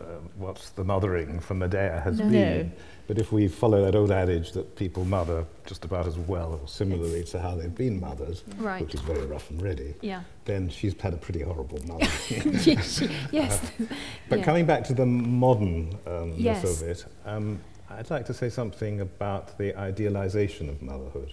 uh, 0.00 0.04
what's 0.36 0.70
the 0.70 0.84
mothering 0.84 1.40
for 1.40 1.54
Medea 1.54 2.00
has 2.04 2.18
No. 2.20 2.28
been. 2.30 2.68
No. 2.68 2.72
But 3.08 3.18
if 3.18 3.32
we 3.32 3.48
follow 3.48 3.84
that 3.84 3.96
old 3.96 4.12
adage 4.12 4.52
that 4.52 4.76
people 4.76 5.04
mother 5.04 5.44
just 5.66 5.84
about 5.84 6.06
as 6.06 6.16
well 6.16 6.60
or 6.62 6.68
similarly 6.68 7.24
to 7.24 7.40
how 7.40 7.56
they've 7.56 7.74
been 7.74 7.98
mothers, 7.98 8.44
Right. 8.58 8.80
which 8.80 8.94
is 8.94 9.00
very 9.00 9.26
rough 9.26 9.50
and 9.50 9.60
ready, 9.60 9.94
Yeah. 10.00 10.22
then 10.44 10.68
she's 10.68 10.94
had 11.00 11.14
a 11.14 11.16
pretty 11.16 11.40
horrible 11.40 11.80
mother. 11.84 12.06
yes. 12.30 12.98
she- 13.00 13.10
yes. 13.32 13.60
But 14.28 14.38
Yeah. 14.38 14.44
coming 14.44 14.66
back 14.66 14.84
to 14.84 14.94
the 14.94 15.04
modern 15.06 15.98
um, 16.06 16.32
Yes. 16.36 16.62
of 16.62 16.86
it, 16.88 17.04
um, 17.26 17.58
I'd 17.90 18.10
like 18.10 18.26
to 18.26 18.34
say 18.34 18.50
something 18.50 19.00
about 19.00 19.56
the 19.56 19.74
idealization 19.78 20.68
of 20.68 20.82
motherhood. 20.82 21.32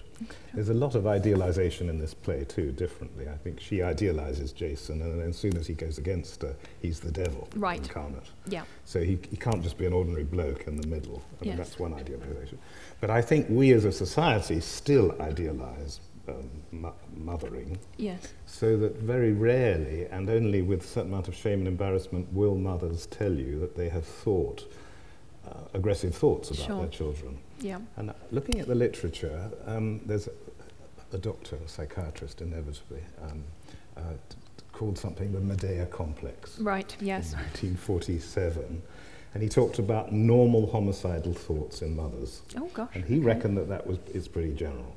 There's 0.54 0.70
a 0.70 0.74
lot 0.74 0.94
of 0.94 1.06
idealization 1.06 1.90
in 1.90 1.98
this 1.98 2.14
play 2.14 2.44
too, 2.44 2.72
differently. 2.72 3.28
I 3.28 3.36
think 3.36 3.60
she 3.60 3.82
idealizes 3.82 4.52
Jason, 4.52 5.02
and 5.02 5.20
then 5.20 5.28
as 5.28 5.36
soon 5.36 5.54
as 5.58 5.66
he 5.66 5.74
goes 5.74 5.98
against 5.98 6.40
her, 6.42 6.56
he's 6.80 6.98
the 6.98 7.12
devil 7.12 7.46
Right. 7.56 7.78
incarnate. 7.78 8.30
Yeah. 8.48 8.62
So 8.86 9.00
he, 9.02 9.18
he 9.30 9.36
can't 9.36 9.62
just 9.62 9.76
be 9.76 9.84
an 9.84 9.92
ordinary 9.92 10.24
bloke 10.24 10.66
in 10.66 10.80
the 10.80 10.86
middle. 10.86 11.22
I 11.40 11.44
mean, 11.44 11.56
Yes. 11.56 11.58
that's 11.58 11.78
one 11.78 11.92
idealization. 11.92 12.58
But 13.02 13.10
I 13.10 13.20
think 13.20 13.48
we 13.50 13.72
as 13.72 13.84
a 13.84 13.92
society 13.92 14.60
still 14.60 15.14
idealize 15.20 16.00
um, 16.28 16.50
mo- 16.72 16.94
mothering, 17.16 17.78
Yes. 17.98 18.32
so 18.46 18.76
that 18.78 18.96
very 18.96 19.32
rarely, 19.32 20.06
and 20.06 20.28
only 20.30 20.62
with 20.62 20.82
a 20.82 20.86
certain 20.86 21.12
amount 21.12 21.28
of 21.28 21.34
shame 21.36 21.60
and 21.60 21.68
embarrassment, 21.68 22.32
will 22.32 22.56
mothers 22.56 23.06
tell 23.06 23.32
you 23.32 23.60
that 23.60 23.76
they 23.76 23.90
have 23.90 24.04
thought 24.06 24.64
uh, 25.46 25.50
aggressive 25.74 26.14
thoughts 26.14 26.50
about 26.50 26.66
Sure. 26.66 26.80
their 26.80 26.88
children. 26.90 27.38
Yeah. 27.60 27.78
And 27.96 28.12
looking 28.30 28.60
at 28.60 28.66
the 28.66 28.74
literature, 28.74 29.50
um, 29.66 30.00
there's 30.06 30.28
a 31.12 31.18
doctor, 31.18 31.56
a 31.64 31.68
psychiatrist, 31.68 32.40
inevitably, 32.40 33.02
um, 33.22 33.44
uh, 33.96 34.00
t- 34.28 34.36
called 34.72 34.98
something 34.98 35.32
the 35.32 35.40
Medea 35.40 35.86
complex. 35.86 36.58
Right, 36.58 36.94
yes. 37.00 37.32
In 37.32 37.38
1947. 37.38 38.82
And 39.34 39.42
he 39.42 39.48
talked 39.48 39.78
about 39.78 40.12
normal 40.12 40.66
homicidal 40.70 41.32
thoughts 41.34 41.82
in 41.82 41.94
mothers. 41.94 42.42
Oh, 42.56 42.68
gosh. 42.72 42.88
And 42.94 43.04
he 43.04 43.16
okay. 43.16 43.24
reckoned 43.24 43.56
that 43.58 43.68
that 43.68 43.86
was, 43.86 43.98
is 44.12 44.28
pretty 44.28 44.54
general. 44.54 44.96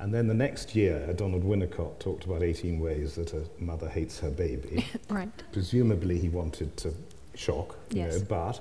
And 0.00 0.12
then 0.14 0.26
the 0.26 0.34
next 0.34 0.74
year, 0.74 1.12
Donald 1.14 1.44
Winnicott 1.44 1.98
talked 2.00 2.24
about 2.24 2.42
18 2.42 2.80
ways 2.80 3.14
that 3.16 3.32
a 3.34 3.42
mother 3.58 3.88
hates 3.88 4.18
her 4.20 4.30
baby. 4.30 4.86
right. 5.10 5.28
Presumably, 5.52 6.18
he 6.18 6.28
wanted 6.28 6.76
to 6.78 6.92
shock, 7.34 7.76
you 7.90 7.98
Yes. 8.02 8.18
know, 8.18 8.26
but 8.28 8.60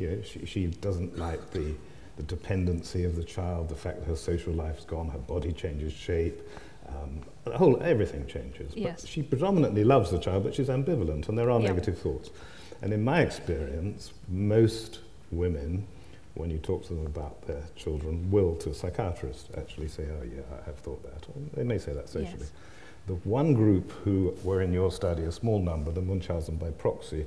you 0.00 0.10
know, 0.10 0.22
she, 0.22 0.46
she 0.46 0.66
doesn't 0.66 1.18
like 1.18 1.50
the, 1.50 1.74
the 2.16 2.22
dependency 2.22 3.04
of 3.04 3.16
the 3.16 3.22
child, 3.24 3.68
the 3.68 3.74
fact 3.74 4.00
that 4.00 4.06
her 4.06 4.16
social 4.16 4.52
life's 4.52 4.84
gone, 4.84 5.08
her 5.10 5.18
body 5.18 5.52
changes 5.52 5.92
shape, 5.92 6.40
um, 6.88 7.20
the 7.44 7.56
whole 7.56 7.80
everything 7.82 8.26
changes. 8.26 8.72
Yes. 8.74 9.02
But 9.02 9.10
she 9.10 9.22
predominantly 9.22 9.84
loves 9.84 10.10
the 10.10 10.18
child, 10.18 10.44
but 10.44 10.54
she's 10.54 10.68
ambivalent, 10.68 11.28
and 11.28 11.38
there 11.38 11.50
are 11.50 11.60
Yeah. 11.60 11.68
negative 11.68 11.98
thoughts. 11.98 12.30
And 12.82 12.92
in 12.92 13.04
my 13.04 13.20
experience, 13.20 14.12
most 14.28 15.00
women, 15.30 15.86
when 16.34 16.50
you 16.50 16.58
talk 16.58 16.86
to 16.86 16.94
them 16.94 17.06
about 17.06 17.42
their 17.46 17.62
children, 17.76 18.30
will 18.30 18.56
to 18.56 18.70
a 18.70 18.74
psychiatrist 18.74 19.50
actually 19.58 19.88
say, 19.88 20.04
"Oh 20.18 20.24
yeah, 20.24 20.40
I 20.60 20.64
have 20.64 20.76
thought 20.76 21.02
that." 21.02 21.28
Or 21.28 21.34
they 21.54 21.64
may 21.64 21.76
say 21.78 21.92
that 21.92 22.08
socially. 22.08 22.38
Yes. 22.40 22.52
The 23.06 23.14
one 23.28 23.54
group 23.54 23.90
who 24.04 24.34
were 24.44 24.62
in 24.62 24.72
your 24.72 24.90
study, 24.90 25.24
a 25.24 25.32
small 25.32 25.60
number, 25.60 25.90
the 25.90 26.00
Munchausen 26.02 26.56
by 26.56 26.70
proxy, 26.70 27.26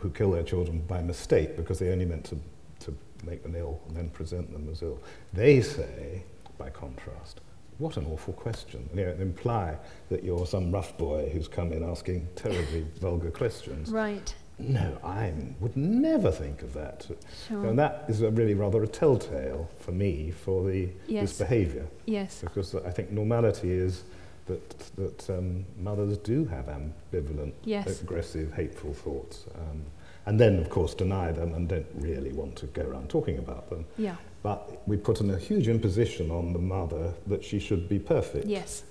who 0.00 0.10
kill 0.10 0.30
their 0.32 0.42
children 0.42 0.80
by 0.86 1.02
mistake 1.02 1.56
because 1.56 1.78
they 1.78 1.90
only 1.90 2.04
meant 2.04 2.24
to, 2.24 2.38
to 2.80 2.94
make 3.24 3.42
them 3.42 3.54
ill 3.56 3.80
and 3.88 3.96
then 3.96 4.08
present 4.10 4.52
them 4.52 4.68
as 4.70 4.82
ill. 4.82 5.00
They 5.32 5.60
say, 5.60 6.22
by 6.58 6.70
contrast, 6.70 7.40
what 7.78 7.96
an 7.96 8.06
awful 8.06 8.32
question. 8.34 8.88
You 8.94 9.06
know, 9.06 9.10
imply 9.20 9.76
that 10.08 10.24
you're 10.24 10.46
some 10.46 10.70
rough 10.72 10.96
boy 10.96 11.28
who's 11.32 11.48
come 11.48 11.72
in 11.72 11.82
asking 11.82 12.28
terribly 12.34 12.86
vulgar 13.00 13.30
questions. 13.30 13.90
Right. 13.90 14.34
No, 14.58 14.96
I 15.04 15.34
would 15.60 15.76
never 15.76 16.30
think 16.30 16.62
of 16.62 16.72
that. 16.72 17.06
Sure. 17.46 17.66
And 17.66 17.78
that 17.78 18.04
is 18.08 18.22
really 18.22 18.54
rather 18.54 18.82
a 18.82 18.88
telltale 18.88 19.68
for 19.78 19.92
me 19.92 20.30
for 20.30 20.64
the, 20.66 20.88
Yes. 21.06 21.28
this 21.30 21.38
behaviour 21.38 21.86
Yes. 22.06 22.40
because 22.40 22.74
I 22.74 22.90
think 22.90 23.10
normality 23.10 23.70
is 23.70 24.04
that, 24.46 24.78
that 24.96 25.30
um, 25.30 25.64
mothers 25.78 26.18
do 26.18 26.44
have 26.46 26.66
ambivalent, 26.66 27.52
Yes. 27.64 28.00
aggressive, 28.00 28.52
hateful 28.54 28.92
thoughts. 28.94 29.44
Um, 29.56 29.82
and 30.26 30.40
then, 30.40 30.58
of 30.58 30.70
course, 30.70 30.94
deny 30.94 31.30
them 31.32 31.54
and 31.54 31.68
don't 31.68 31.86
really 31.94 32.32
want 32.32 32.56
to 32.56 32.66
go 32.66 32.82
around 32.82 33.08
talking 33.10 33.38
about 33.38 33.70
them. 33.70 33.84
Yeah. 33.96 34.16
But 34.42 34.86
we 34.88 34.96
put 34.96 35.20
in 35.20 35.30
a 35.30 35.38
huge 35.38 35.68
imposition 35.68 36.30
on 36.30 36.52
the 36.52 36.58
mother 36.58 37.12
that 37.26 37.44
she 37.44 37.58
should 37.60 37.88
be 37.88 37.98
perfect. 37.98 38.46
Yes. 38.46 38.84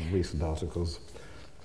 In 0.00 0.12
recent 0.12 0.42
articles, 0.42 1.00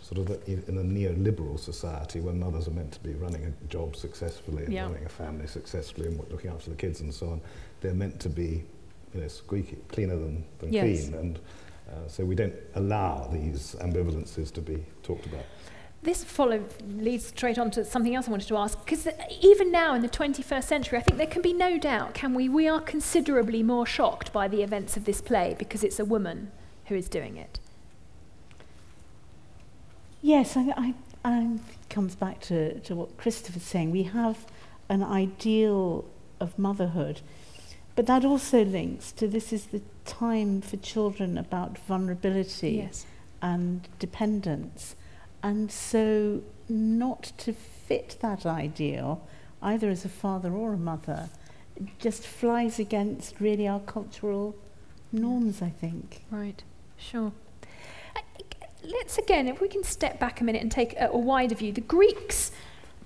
sort 0.02 0.20
of 0.20 0.28
the, 0.28 0.54
in 0.70 0.78
a 0.78 0.82
neoliberal 0.84 1.60
society 1.60 2.20
where 2.20 2.34
mothers 2.34 2.68
are 2.68 2.72
meant 2.72 2.92
to 2.94 3.00
be 3.02 3.14
running 3.14 3.46
a 3.46 3.68
job 3.68 3.96
successfully 3.96 4.64
and 4.66 4.74
Yeah. 4.74 4.84
running 4.88 5.06
a 5.06 5.10
family 5.10 5.48
successfully 5.48 6.08
and 6.08 6.18
looking 6.32 6.52
after 6.52 6.70
the 6.70 6.76
kids 6.76 7.02
and 7.02 7.14
so 7.14 7.30
on, 7.30 7.42
they're 7.82 7.94
meant 7.94 8.20
to 8.22 8.30
be, 8.30 8.64
you 9.14 9.22
know, 9.22 9.28
squeaky, 9.28 9.78
cleaner 9.90 10.16
than, 10.16 10.44
than 10.60 10.74
Yes. 10.74 11.08
clean. 11.10 11.14
And 11.20 11.40
uh, 11.90 12.08
so 12.08 12.26
we 12.26 12.36
don't 12.36 12.56
allow 12.76 13.28
these 13.32 13.76
ambivalences 13.80 14.52
to 14.54 14.62
be 14.62 14.86
talked 15.04 15.26
about. 15.26 15.46
This 16.04 16.24
follow 16.24 16.64
leads 16.88 17.28
straight 17.28 17.58
on 17.58 17.72
to 17.72 17.84
something 17.84 18.16
else 18.16 18.28
I 18.28 18.32
wanted 18.32 18.48
to 18.50 18.58
ask 18.58 18.80
because 18.86 19.08
even 19.42 19.72
now 19.72 19.96
in 19.96 20.02
the 20.02 20.10
21st 20.10 20.64
century, 20.64 21.00
I 21.00 21.02
think 21.02 21.18
there 21.18 21.28
can 21.28 21.42
be 21.42 21.54
no 21.54 21.78
doubt, 21.78 22.14
can 22.14 22.34
we? 22.34 22.48
We 22.48 22.68
are 22.68 22.80
considerably 22.80 23.64
more 23.64 23.86
shocked 23.86 24.32
by 24.32 24.48
the 24.48 24.62
events 24.62 24.96
of 24.96 25.06
this 25.06 25.22
play 25.22 25.56
because 25.58 25.84
it's 25.84 26.00
a 26.00 26.06
woman 26.06 26.52
who 26.86 26.96
is 26.96 27.10
doing 27.10 27.36
it. 27.38 27.60
Yes, 30.22 30.56
I, 30.56 30.74
I, 30.78 30.94
I 31.26 31.58
it 31.72 31.90
comes 31.90 32.16
back 32.16 32.42
to, 32.42 32.80
to 32.82 32.96
what 32.96 33.18
Christopher's 33.18 33.64
saying. 33.64 33.92
We 33.92 34.04
have 34.04 34.46
an 34.90 35.04
ideal 35.04 36.06
of 36.40 36.58
motherhood, 36.58 37.22
but 37.98 38.06
that 38.06 38.24
also 38.24 38.64
links 38.64 39.12
to 39.12 39.28
this 39.28 39.52
is 39.52 39.66
the 39.66 39.82
time 40.06 40.62
for 40.62 40.78
children 40.78 41.36
about 41.38 41.80
vulnerability 41.80 42.74
Yes. 42.74 43.08
and 43.42 43.88
dependence. 43.98 44.96
And 45.42 45.72
so, 45.72 46.44
not 46.70 47.34
to 47.40 47.54
fit 47.54 48.18
that 48.22 48.46
ideal, 48.46 49.28
either 49.64 49.90
as 49.90 50.06
a 50.06 50.10
father 50.10 50.52
or 50.54 50.74
a 50.74 50.78
mother, 50.78 51.30
just 51.98 52.26
flies 52.26 52.78
against 52.80 53.40
really 53.40 53.68
our 53.68 53.80
cultural 53.80 54.56
norms, 55.12 55.62
I 55.64 55.70
think. 55.70 56.24
Right. 56.30 56.64
Sure. 56.98 57.32
Uh, 58.16 58.20
Let's 58.84 59.18
again, 59.18 59.48
if 59.48 59.60
we 59.60 59.68
can 59.68 59.84
step 59.84 60.20
back 60.20 60.40
a 60.40 60.44
minute 60.44 60.62
and 60.62 60.72
take 60.72 60.94
a, 60.94 61.10
a 61.12 61.18
wider 61.18 61.56
view. 61.56 61.72
The 61.74 61.82
Greeks 61.82 62.52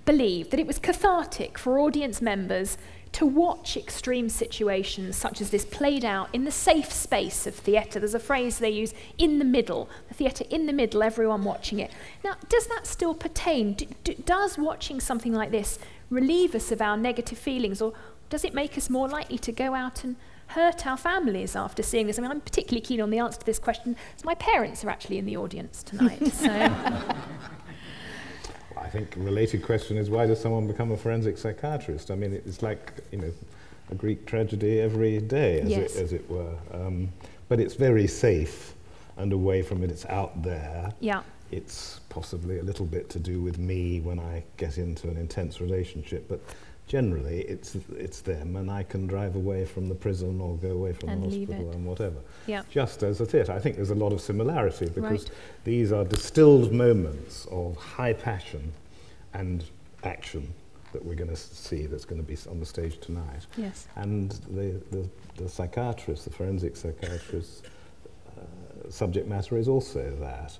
believed 0.04 0.50
that 0.50 0.60
it 0.60 0.66
was 0.66 0.78
cathartic 0.78 1.56
for 1.56 1.78
audience 1.78 2.20
members 2.20 2.76
to 3.12 3.26
watch 3.26 3.76
extreme 3.76 4.28
situations 4.28 5.16
such 5.16 5.40
as 5.40 5.50
this 5.50 5.64
played 5.66 6.04
out 6.04 6.30
in 6.32 6.44
the 6.44 6.50
safe 6.50 6.90
space 6.90 7.46
of 7.46 7.54
theatre. 7.54 7.98
There's 7.98 8.14
a 8.14 8.18
phrase 8.18 8.58
they 8.58 8.70
use 8.70 8.94
in 9.18 9.38
the 9.38 9.44
middle, 9.44 9.88
the 10.08 10.14
theatre 10.14 10.44
in 10.50 10.66
the 10.66 10.72
middle, 10.72 11.02
everyone 11.02 11.44
watching 11.44 11.78
it. 11.78 11.90
Now, 12.24 12.36
does 12.48 12.66
that 12.68 12.86
still 12.86 13.14
pertain? 13.14 13.74
D- 13.74 13.88
d- 14.02 14.16
does 14.24 14.56
watching 14.56 14.98
something 14.98 15.32
like 15.34 15.50
this 15.50 15.78
relieve 16.08 16.54
us 16.54 16.72
of 16.72 16.80
our 16.80 16.96
negative 16.96 17.38
feelings, 17.38 17.82
or 17.82 17.92
does 18.30 18.44
it 18.44 18.54
make 18.54 18.78
us 18.78 18.88
more 18.88 19.08
likely 19.08 19.38
to 19.38 19.52
go 19.52 19.74
out 19.74 20.04
and 20.04 20.16
hurt 20.48 20.86
our 20.86 20.96
families 20.96 21.54
after 21.54 21.82
seeing 21.82 22.06
this? 22.06 22.18
I 22.18 22.22
mean, 22.22 22.30
I'm 22.30 22.40
particularly 22.40 22.80
keen 22.80 23.00
on 23.02 23.10
the 23.10 23.18
answer 23.18 23.40
to 23.40 23.46
this 23.46 23.58
question. 23.58 23.94
So 24.16 24.24
my 24.24 24.34
parents 24.36 24.84
are 24.84 24.90
actually 24.90 25.18
in 25.18 25.26
the 25.26 25.36
audience 25.36 25.82
tonight. 25.82 26.26
so, 26.28 26.48
think 28.92 29.16
a 29.16 29.20
related 29.20 29.62
question 29.62 29.96
is 29.96 30.10
why 30.10 30.26
does 30.26 30.40
someone 30.40 30.66
become 30.66 30.92
a 30.92 30.96
forensic 30.96 31.38
psychiatrist? 31.38 32.10
I 32.10 32.14
mean, 32.14 32.32
it's 32.34 32.62
like, 32.62 32.92
you 33.10 33.18
know, 33.18 33.32
a 33.90 33.94
Greek 33.94 34.26
tragedy 34.26 34.80
every 34.80 35.18
day, 35.20 35.60
as, 35.60 35.68
Yes. 35.70 35.96
it, 35.96 36.02
as 36.02 36.12
it 36.12 36.30
were. 36.30 36.54
Um, 36.72 37.08
but 37.48 37.58
it's 37.60 37.74
very 37.74 38.06
safe 38.06 38.74
and 39.16 39.32
away 39.32 39.62
from 39.62 39.82
it. 39.82 39.90
It's 39.90 40.06
out 40.06 40.42
there. 40.42 40.92
yeah, 41.00 41.22
It's 41.50 42.00
possibly 42.08 42.58
a 42.58 42.62
little 42.62 42.86
bit 42.86 43.08
to 43.10 43.18
do 43.18 43.40
with 43.42 43.58
me 43.58 44.00
when 44.00 44.18
I 44.18 44.42
get 44.56 44.78
into 44.78 45.08
an 45.08 45.16
intense 45.16 45.60
relationship, 45.60 46.26
but 46.28 46.40
generally 46.86 47.40
it's, 47.42 47.76
it's 47.96 48.20
them 48.20 48.56
and 48.56 48.70
I 48.70 48.82
can 48.82 49.06
drive 49.06 49.36
away 49.36 49.64
from 49.64 49.88
the 49.88 49.94
prison 49.94 50.40
or 50.40 50.56
go 50.56 50.70
away 50.70 50.92
from 50.92 51.08
And 51.10 51.22
the 51.22 51.28
hospital 51.28 51.70
and 51.72 51.86
whatever. 51.86 52.16
yeah, 52.46 52.62
Just 52.70 53.02
as 53.02 53.20
a 53.20 53.26
theatre. 53.26 53.52
I 53.52 53.58
think 53.58 53.76
there's 53.76 53.90
a 53.90 53.94
lot 53.94 54.12
of 54.12 54.20
similarity 54.20 54.86
because 54.86 55.22
Right. 55.24 55.30
these 55.64 55.92
are 55.92 56.04
distilled 56.04 56.72
moments 56.72 57.46
of 57.50 57.76
high 57.76 58.12
passion 58.14 58.72
and 59.34 59.64
action 60.04 60.52
that 60.92 61.04
we're 61.04 61.14
going 61.14 61.30
to 61.30 61.36
see 61.36 61.86
that's 61.86 62.04
going 62.04 62.20
to 62.22 62.26
be 62.26 62.36
on 62.50 62.60
the 62.60 62.66
stage 62.66 62.98
tonight. 63.00 63.46
yes, 63.56 63.86
And 63.96 64.32
the, 64.50 64.80
the, 64.90 65.08
the 65.36 65.48
psychiatrist, 65.48 66.24
the 66.24 66.30
forensic 66.30 66.76
psychiatrist, 66.76 67.66
uh, 68.36 68.90
subject 68.90 69.26
matter 69.26 69.56
is 69.56 69.68
also 69.68 70.14
that. 70.20 70.58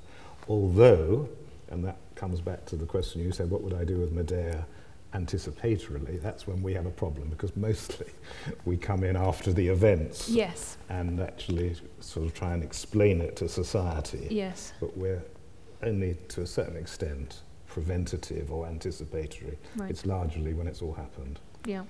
Although, 0.48 1.28
and 1.70 1.85
that 1.85 1.98
comes 2.14 2.40
back 2.40 2.64
to 2.66 2.76
the 2.76 2.87
question 2.87 3.22
you 3.22 3.32
said, 3.32 3.50
what 3.50 3.62
would 3.62 3.74
I 3.74 3.85
do 3.85 3.98
with 3.98 4.12
Medea 4.12 4.64
anticipatorily? 5.14 6.20
That's 6.22 6.46
when 6.46 6.62
we 6.62 6.72
have 6.74 6.87
a 6.87 6.90
problem 6.90 7.28
because 7.28 7.54
mostly 7.56 8.06
we 8.64 8.76
come 8.78 9.04
in 9.04 9.16
after 9.16 9.52
the 9.52 9.68
events 9.68 10.28
yes, 10.30 10.78
and 10.88 11.20
actually 11.20 11.76
sort 12.00 12.26
of 12.26 12.35
try 12.35 12.54
and 12.54 12.62
explain 12.62 13.20
it 13.20 13.37
to 13.37 13.48
society. 13.48 14.28
yes, 14.30 14.72
But 14.80 14.96
we're 14.96 15.22
only 15.82 16.16
to 16.28 16.42
a 16.42 16.46
certain 16.46 16.76
extent 16.76 17.42
preventative 17.72 18.52
or 18.52 18.66
anticipatory. 18.66 19.58
right, 19.76 19.90
It's 19.90 20.04
largely 20.04 20.52
when 20.52 20.66
it's 20.66 20.82
all 20.82 20.92
happened. 20.92 21.38
yeah. 21.66 21.85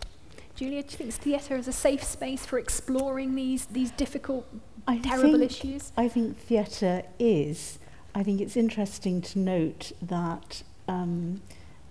Julia, 0.54 0.82
do 0.82 0.90
you 0.90 0.96
think 0.98 1.14
theatre 1.14 1.56
is 1.56 1.66
a 1.66 1.72
safe 1.72 2.04
space 2.04 2.44
for 2.44 2.58
exploring 2.58 3.34
these, 3.34 3.64
these 3.66 3.90
difficult, 3.92 4.46
I 4.86 4.98
terrible 4.98 5.38
think, 5.38 5.50
issues? 5.50 5.92
I 5.96 6.08
think 6.08 6.36
theatre 6.38 7.02
is. 7.18 7.78
I 8.14 8.22
think 8.22 8.40
it's 8.42 8.56
interesting 8.56 9.22
to 9.22 9.38
note 9.38 9.92
that 10.02 10.62
um, 10.88 11.40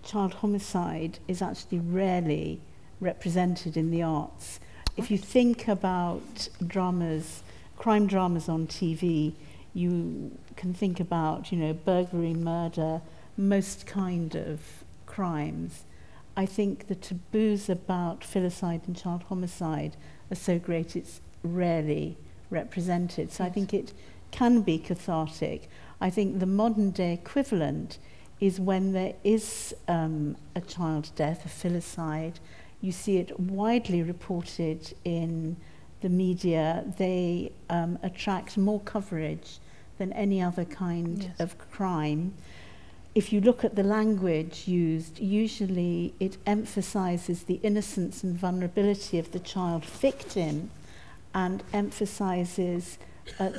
child 0.03 0.35
homicide 0.35 1.17
is 1.27 1.41
actually 1.41 1.79
rarely 1.79 2.61
represented 2.99 3.75
in 3.77 3.89
the 3.89 4.03
arts. 4.03 4.59
If 4.95 5.09
you 5.09 5.17
think 5.17 5.67
about 5.67 6.47
dramas, 6.65 7.41
crime 7.77 8.05
dramas 8.05 8.47
on 8.47 8.67
TV, 8.67 9.33
you 9.73 10.37
can 10.55 10.73
think 10.73 10.99
about, 10.99 11.51
you 11.51 11.57
know, 11.57 11.73
burglary, 11.73 12.35
murder, 12.35 13.01
most 13.41 13.85
kind 13.85 14.35
of 14.35 14.61
crimes. 15.05 15.83
I 16.37 16.45
think 16.45 16.87
the 16.87 16.95
taboos 16.95 17.69
about 17.69 18.21
filicide 18.21 18.87
and 18.87 18.95
child 18.95 19.23
homicide 19.23 19.97
are 20.31 20.35
so 20.35 20.57
great 20.59 20.95
it's 20.95 21.19
rarely 21.43 22.17
represented. 22.49 23.31
So 23.31 23.43
I 23.43 23.49
think 23.49 23.73
it 23.73 23.93
can 24.31 24.61
be 24.61 24.77
cathartic. 24.77 25.69
I 25.99 26.09
think 26.09 26.39
the 26.39 26.45
modern 26.45 26.91
day 26.91 27.13
equivalent 27.13 27.97
is 28.39 28.59
when 28.59 28.93
there 28.93 29.13
is 29.23 29.75
um, 29.87 30.37
a 30.55 30.61
child 30.61 31.11
death, 31.15 31.45
a 31.45 31.49
filicide. 31.49 32.35
You 32.79 32.91
see 32.91 33.17
it 33.17 33.39
widely 33.39 34.01
reported 34.01 34.93
in 35.03 35.57
the 36.01 36.09
media, 36.09 36.83
they 36.97 37.51
um, 37.69 37.99
attract 38.01 38.57
more 38.57 38.79
coverage 38.79 39.59
than 39.99 40.11
any 40.13 40.41
other 40.41 40.65
kind 40.65 41.23
Yes. 41.23 41.39
of 41.39 41.57
crime. 41.71 42.33
If 43.13 43.33
you 43.33 43.41
look 43.41 43.65
at 43.65 43.75
the 43.75 43.83
language 43.83 44.69
used, 44.69 45.19
usually 45.19 46.13
it 46.21 46.37
emphasizes 46.45 47.43
the 47.43 47.59
innocence 47.61 48.23
and 48.23 48.37
vulnerability 48.37 49.19
of 49.19 49.31
the 49.33 49.39
child 49.39 49.83
victim 49.83 50.71
and 51.33 51.61
emphasizes, 51.73 52.97
uh, 53.37 53.51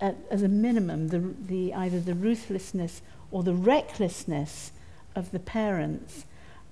at, 0.00 0.16
as 0.30 0.42
a 0.42 0.48
minimum, 0.48 1.08
the, 1.08 1.18
the, 1.18 1.74
either 1.74 1.98
the 1.98 2.14
ruthlessness 2.14 3.02
or 3.32 3.42
the 3.42 3.54
recklessness 3.54 4.70
of 5.16 5.32
the 5.32 5.40
parents. 5.40 6.24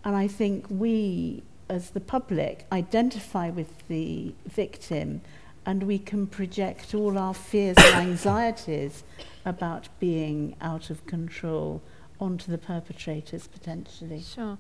And 0.05 0.15
I 0.15 0.29
think 0.29 0.67
we, 0.71 1.43
as 1.69 1.91
the 1.91 2.01
public, 2.01 2.67
identify 2.71 3.51
with 3.51 3.89
the 3.89 4.33
victim 4.47 5.23
and 5.67 5.83
we 5.83 5.99
can 5.99 6.29
project 6.29 6.95
all 6.95 7.19
our 7.19 7.35
fears 7.35 7.77
and 7.79 7.97
anxieties 8.11 9.03
about 9.45 9.89
being 9.99 10.55
out 10.61 10.89
of 10.91 11.05
control 11.07 11.83
onto 12.21 12.51
the 12.51 12.59
perpetrators 12.59 13.47
potentially. 13.47 14.23
Sure. 14.23 14.59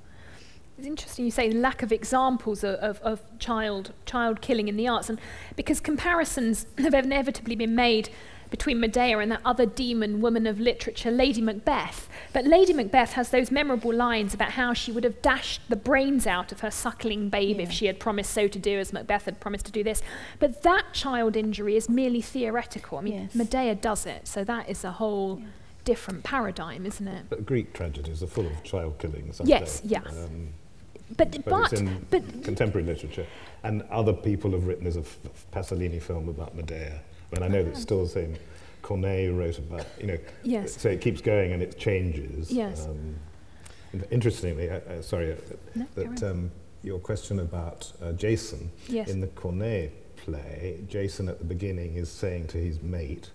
It's 0.78 0.86
interesting 0.86 1.24
you 1.24 1.30
say 1.30 1.50
lack 1.50 1.82
of 1.82 1.90
examples 1.90 2.62
of, 2.62 2.74
of, 2.76 3.00
of 3.00 3.22
child 3.38 3.92
child 4.04 4.42
killing 4.42 4.68
in 4.68 4.76
the 4.76 4.86
arts, 4.86 5.08
and 5.08 5.18
because 5.56 5.80
comparisons 5.80 6.66
have 6.78 6.92
inevitably 6.94 7.56
been 7.56 7.74
made 7.74 8.10
between 8.50 8.78
Medea 8.78 9.18
and 9.18 9.32
that 9.32 9.40
other 9.44 9.66
demon 9.66 10.20
woman 10.20 10.46
of 10.46 10.60
literature, 10.60 11.10
Lady 11.10 11.40
Macbeth. 11.40 12.08
But 12.32 12.44
Lady 12.44 12.72
Macbeth 12.72 13.14
has 13.14 13.30
those 13.30 13.50
memorable 13.50 13.92
lines 13.92 14.34
about 14.34 14.52
how 14.52 14.72
she 14.72 14.92
would 14.92 15.02
have 15.02 15.20
dashed 15.20 15.62
the 15.68 15.74
brains 15.76 16.28
out 16.28 16.52
of 16.52 16.60
her 16.60 16.70
suckling 16.70 17.28
babe 17.28 17.58
if 17.58 17.72
she 17.72 17.86
had 17.86 17.98
promised 17.98 18.32
so 18.32 18.46
to 18.46 18.58
do, 18.58 18.78
as 18.78 18.92
Macbeth 18.92 19.24
had 19.24 19.40
promised 19.40 19.66
to 19.66 19.72
do 19.72 19.82
this. 19.82 20.00
But 20.38 20.62
that 20.62 20.92
child 20.92 21.34
injury 21.36 21.76
is 21.76 21.88
merely 21.88 22.20
theoretical. 22.20 22.98
I 22.98 23.00
mean, 23.00 23.14
Yes. 23.14 23.34
Medea 23.34 23.74
does 23.74 24.06
it, 24.06 24.28
so 24.28 24.44
that 24.44 24.68
is 24.68 24.84
a 24.84 24.92
whole 24.92 25.38
Yeah. 25.40 25.46
Different 25.86 26.22
paradigm, 26.24 26.84
isn't 26.84 27.08
it? 27.08 27.24
But 27.30 27.46
Greek 27.46 27.72
tragedies 27.72 28.22
are 28.22 28.26
full 28.26 28.44
of 28.46 28.62
child 28.62 28.98
killings, 28.98 29.40
Yes, 29.44 29.80
they? 29.80 29.90
yeah. 29.90 30.02
Um, 30.06 30.48
But, 31.16 31.30
but, 31.30 31.44
but, 31.44 31.72
it's 31.72 31.80
in 31.80 32.04
but 32.10 32.22
contemporary 32.42 32.84
literature. 32.86 33.24
And 33.62 33.82
other 33.90 34.12
people 34.12 34.50
have 34.50 34.66
written, 34.66 34.82
there's 34.84 34.96
a 34.96 35.00
F- 35.00 35.18
Pasolini 35.52 36.02
film 36.02 36.28
about 36.28 36.54
Medea. 36.56 37.00
I 37.32 37.34
mean, 37.34 37.42
I 37.44 37.48
know 37.48 37.62
that's 37.62 37.80
still 37.80 38.02
the 38.02 38.08
same. 38.10 38.34
Corneille 38.82 39.36
wrote 39.36 39.58
about, 39.58 39.86
you 40.00 40.08
know, 40.08 40.18
yes. 40.42 40.80
so 40.80 40.88
it 40.88 41.00
keeps 41.00 41.20
going 41.20 41.52
and 41.52 41.62
it 41.62 41.78
changes. 41.78 42.50
Yes. 42.50 42.86
Um, 42.86 43.14
in- 43.92 44.04
interestingly, 44.10 44.68
uh, 44.68 44.78
uh, 44.80 45.02
sorry, 45.02 45.32
uh, 45.32 45.36
No, 45.76 45.86
that 45.94 46.22
um, 46.24 46.50
your 46.82 46.98
question 46.98 47.38
about 47.38 47.92
uh, 48.02 48.10
Jason, 48.12 48.70
yes. 48.88 49.08
in 49.08 49.20
the 49.20 49.28
Corneille 49.28 49.90
play, 50.16 50.80
Jason 50.88 51.28
at 51.28 51.38
the 51.38 51.44
beginning 51.44 51.94
is 51.94 52.08
saying 52.10 52.48
to 52.48 52.58
his 52.58 52.82
mate, 52.82 53.30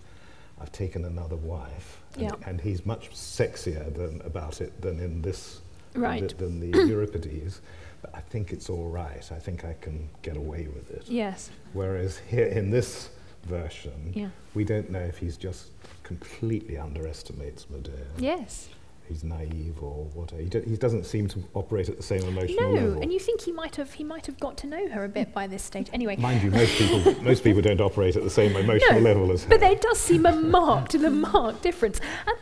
I've 0.62 0.72
taken 0.72 1.06
another 1.06 1.36
wife. 1.36 2.02
And, 2.14 2.24
Yeah. 2.24 2.32
and 2.46 2.62
he's 2.62 2.86
much 2.86 3.10
sexier 3.12 3.94
than, 3.94 4.22
about 4.22 4.62
it 4.62 4.80
than 4.82 5.00
in 5.00 5.22
this, 5.22 5.62
Right. 5.96 6.38
than 6.38 6.60
the, 6.60 6.72
than 6.72 6.72
the 6.88 6.88
Euripides. 6.88 7.62
But 8.02 8.16
I 8.16 8.22
think 8.22 8.52
it's 8.52 8.70
all 8.70 8.90
right. 8.90 9.30
I 9.32 9.40
think 9.40 9.66
I 9.66 9.74
can 9.82 10.10
get 10.22 10.38
away 10.38 10.68
with 10.74 10.92
it. 10.92 11.04
Yes. 11.08 11.50
Whereas 11.74 12.18
here 12.30 12.46
in 12.48 12.70
this 12.70 13.10
version, 13.44 14.12
Yeah. 14.16 14.30
we 14.54 14.64
don't 14.64 14.90
know 14.90 15.00
if 15.02 15.18
he's 15.18 15.38
just 15.38 15.68
completely 16.04 16.78
underestimates 16.78 17.70
Medea. 17.70 18.06
Yes. 18.18 18.70
He's 19.12 19.26
naive 19.26 19.82
or 19.84 20.06
whatever. 20.14 20.42
He, 20.42 20.48
do, 20.48 20.62
he 20.62 20.78
doesn't 20.78 21.06
seem 21.06 21.28
to 21.30 21.44
operate 21.54 21.90
at 21.90 21.98
the 21.98 22.04
same 22.04 22.24
emotional 22.24 22.74
No, 22.74 22.82
level. 22.82 23.02
and 23.02 23.12
you 23.12 23.20
think 23.20 23.42
he 23.42 23.52
might 23.52 23.76
have 23.76 23.92
he 23.92 24.06
might 24.06 24.26
have 24.26 24.40
got 24.40 24.56
to 24.60 24.68
know 24.68 24.88
her 24.88 25.04
a 25.04 25.10
bit 25.10 25.34
by 25.34 25.48
this 25.48 25.64
stage. 25.64 25.88
Anyway, 25.92 26.16
Mind 26.16 26.42
you, 26.42 26.50
most 26.52 26.72
people, 26.78 27.16
most 27.22 27.44
people 27.44 27.62
don't 27.62 27.82
operate 27.82 28.16
at 28.16 28.24
the 28.24 28.30
same 28.30 28.56
emotional 28.56 28.94
No, 28.94 29.00
level 29.00 29.32
as 29.34 29.44
her. 29.44 29.50
but 29.50 29.60
there 29.60 29.76
does 29.76 30.00
seem 30.00 30.26
a 30.26 30.32
marked, 30.34 30.94
a 30.96 31.10
marked 31.10 31.62
difference. 31.62 32.00
Um, 32.26 32.36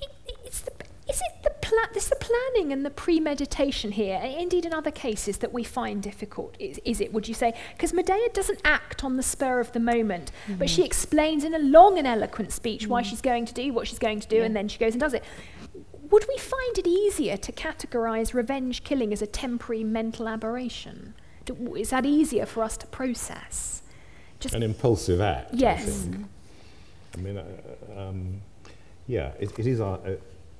i- 0.00 0.06
it's 0.44 0.60
the, 0.60 0.70
is 1.08 1.20
it 1.20 1.42
the 1.42 1.50
pla- 1.60 1.88
It's 1.96 2.08
the 2.08 2.16
planning 2.16 2.72
and 2.72 2.86
the 2.86 2.90
premeditation 2.90 3.90
here, 3.92 4.20
and 4.22 4.32
indeed 4.40 4.64
in 4.64 4.72
other 4.72 4.92
cases 4.92 5.38
that 5.38 5.52
we 5.52 5.64
find 5.64 6.00
difficult. 6.00 6.54
Is, 6.60 6.78
is 6.84 7.00
it? 7.00 7.12
Would 7.12 7.26
you 7.26 7.34
say? 7.34 7.54
Because 7.74 7.92
Medea 7.92 8.28
doesn't 8.32 8.60
act 8.64 9.02
on 9.02 9.16
the 9.16 9.22
spur 9.24 9.58
of 9.58 9.72
the 9.72 9.80
moment, 9.80 10.30
but 10.58 10.70
she 10.70 10.84
explains 10.84 11.42
in 11.42 11.54
a 11.54 11.58
long 11.58 11.98
and 11.98 12.06
eloquent 12.06 12.52
speech 12.52 12.86
why 12.86 13.02
she's 13.02 13.20
going 13.20 13.46
to 13.46 13.52
do 13.54 13.72
what 13.72 13.88
she's 13.88 13.98
going 13.98 14.20
to 14.20 14.28
do, 14.28 14.36
Yeah. 14.36 14.44
and 14.44 14.54
then 14.54 14.68
she 14.68 14.78
goes 14.78 14.92
and 14.92 15.00
does 15.00 15.12
it. 15.14 15.24
Would 16.12 16.26
we 16.28 16.36
find 16.36 16.76
it 16.76 16.86
easier 16.86 17.38
to 17.38 17.50
categorise 17.52 18.34
revenge 18.34 18.84
killing 18.84 19.14
as 19.14 19.22
a 19.22 19.26
temporary 19.26 19.82
mental 19.82 20.28
aberration? 20.28 21.14
Do, 21.46 21.74
is 21.74 21.88
that 21.88 22.04
easier 22.04 22.44
for 22.44 22.62
us 22.62 22.76
to 22.76 22.86
process? 22.86 23.82
Just 24.38 24.54
An 24.54 24.62
impulsive 24.62 25.22
act. 25.22 25.54
Yes. 25.54 25.80
I, 25.80 26.10
think. 26.10 26.26
I 27.14 27.16
mean, 27.18 27.38
uh, 27.38 27.98
um, 27.98 28.42
yeah, 29.06 29.32
it, 29.40 29.58
it 29.58 29.66
is 29.66 29.80
uh, 29.80 29.92
uh, 29.92 30.16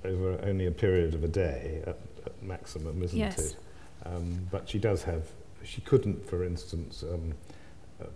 over 0.06 0.40
only 0.42 0.66
a 0.66 0.70
period 0.70 1.14
of 1.14 1.22
a 1.22 1.28
day 1.28 1.82
at, 1.86 1.98
at 2.24 2.42
maximum, 2.42 3.02
isn't 3.02 3.18
Yes. 3.18 3.38
it? 3.38 3.56
Um, 4.06 4.48
but 4.50 4.66
she 4.66 4.78
does 4.78 5.02
have. 5.02 5.24
She 5.64 5.82
couldn't, 5.82 6.26
for 6.28 6.44
instance, 6.44 7.04
um, 7.04 7.34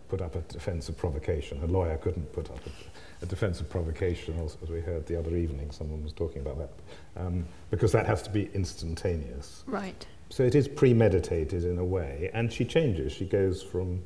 put 0.09 0.21
up 0.21 0.35
a 0.37 0.41
defence 0.53 0.89
of 0.89 0.97
provocation. 0.97 1.63
A 1.63 1.67
lawyer 1.67 1.97
couldn't 1.99 2.33
put 2.33 2.51
up 2.51 2.61
a, 2.67 3.25
a 3.25 3.27
defence 3.27 3.61
of 3.61 3.69
provocation, 3.71 4.39
as, 4.45 4.57
as 4.63 4.69
we 4.69 4.81
heard 4.81 5.07
the 5.07 5.19
other 5.19 5.37
evening. 5.37 5.71
Someone 5.71 6.03
was 6.03 6.13
talking 6.13 6.43
about 6.43 6.59
that, 6.59 6.71
um, 7.25 7.45
because 7.71 7.93
that 7.93 8.07
has 8.07 8.23
to 8.23 8.31
be 8.31 8.51
instantaneous. 8.55 9.65
right. 9.67 10.07
So 10.29 10.43
it 10.43 10.57
is 10.57 10.67
premeditated 10.67 11.63
in 11.65 11.79
a 11.79 11.85
way, 11.85 12.31
and 12.35 12.53
she 12.53 12.65
changes. 12.65 13.13
She 13.13 13.27
goes 13.27 13.63
from 13.63 14.03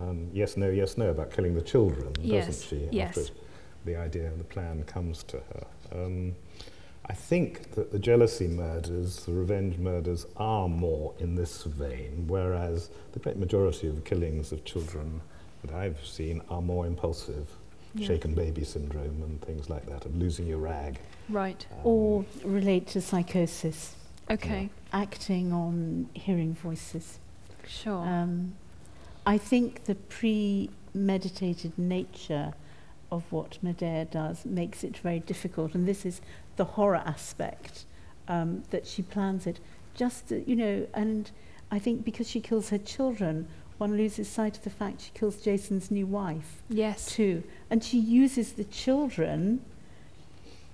um, 0.00 0.28
yes, 0.32 0.56
no, 0.56 0.70
yes, 0.70 0.96
no 0.96 1.10
about 1.10 1.32
killing 1.32 1.54
the 1.54 1.62
children, 1.62 2.12
Yes, 2.22 2.46
doesn't 2.46 2.68
she? 2.68 2.88
yes. 2.96 3.18
After 3.18 3.32
the 3.84 3.96
idea 3.96 4.26
and 4.28 4.38
the 4.38 4.44
plan 4.44 4.84
comes 4.84 5.24
to 5.24 5.38
her. 5.38 5.66
Um, 5.92 6.34
I 7.10 7.14
think 7.14 7.72
that 7.72 7.90
the 7.90 7.98
jealousy 7.98 8.46
murders, 8.48 9.24
the 9.24 9.32
revenge 9.32 9.78
murders, 9.78 10.26
are 10.36 10.68
more 10.68 11.14
in 11.18 11.34
this 11.34 11.64
vein, 11.64 12.24
whereas 12.26 12.90
the 13.12 13.18
great 13.18 13.38
majority 13.38 13.88
of 13.88 13.96
the 13.96 14.02
killings 14.02 14.52
of 14.52 14.64
children 14.64 15.22
that 15.64 15.74
I've 15.74 16.04
seen 16.04 16.42
are 16.50 16.60
more 16.60 16.86
impulsive. 16.86 17.48
Yeah. 17.94 18.08
Shaken 18.08 18.34
baby 18.34 18.64
syndrome 18.64 19.22
and 19.22 19.40
things 19.40 19.70
like 19.70 19.86
that, 19.86 20.04
of 20.04 20.14
losing 20.16 20.46
your 20.46 20.58
rag. 20.58 20.98
Right. 21.30 21.66
Um, 21.72 21.78
Or 21.84 22.24
relate 22.44 22.86
to 22.88 23.00
psychosis, 23.00 23.94
Okay. 24.30 24.68
acting 24.92 25.52
on 25.52 26.08
hearing 26.12 26.54
voices. 26.54 27.18
Sure. 27.66 28.06
Um, 28.06 28.54
I 29.24 29.38
think 29.38 29.84
the 29.84 29.94
premeditated 29.94 31.78
nature 31.78 32.52
of 33.10 33.24
what 33.32 33.58
Medea 33.62 34.04
does 34.04 34.44
makes 34.44 34.84
it 34.84 34.96
very 34.98 35.20
difficult, 35.20 35.74
and 35.74 35.86
this 35.86 36.04
is 36.04 36.20
the 36.56 36.64
horror 36.64 37.02
aspect 37.04 37.84
um, 38.28 38.62
that 38.70 38.86
she 38.86 39.02
plans 39.02 39.46
it. 39.46 39.60
Just 39.94 40.30
uh, 40.32 40.36
you 40.46 40.56
know, 40.56 40.86
and 40.94 41.30
I 41.70 41.78
think 41.78 42.04
because 42.04 42.28
she 42.28 42.40
kills 42.40 42.68
her 42.70 42.78
children, 42.78 43.48
one 43.78 43.96
loses 43.96 44.28
sight 44.28 44.56
of 44.58 44.64
the 44.64 44.70
fact 44.70 45.02
she 45.02 45.10
kills 45.14 45.40
Jason's 45.40 45.90
new 45.90 46.06
wife 46.06 46.62
yes. 46.68 47.06
too, 47.06 47.44
and 47.70 47.82
she 47.82 47.98
uses 47.98 48.52
the 48.54 48.64
children, 48.64 49.64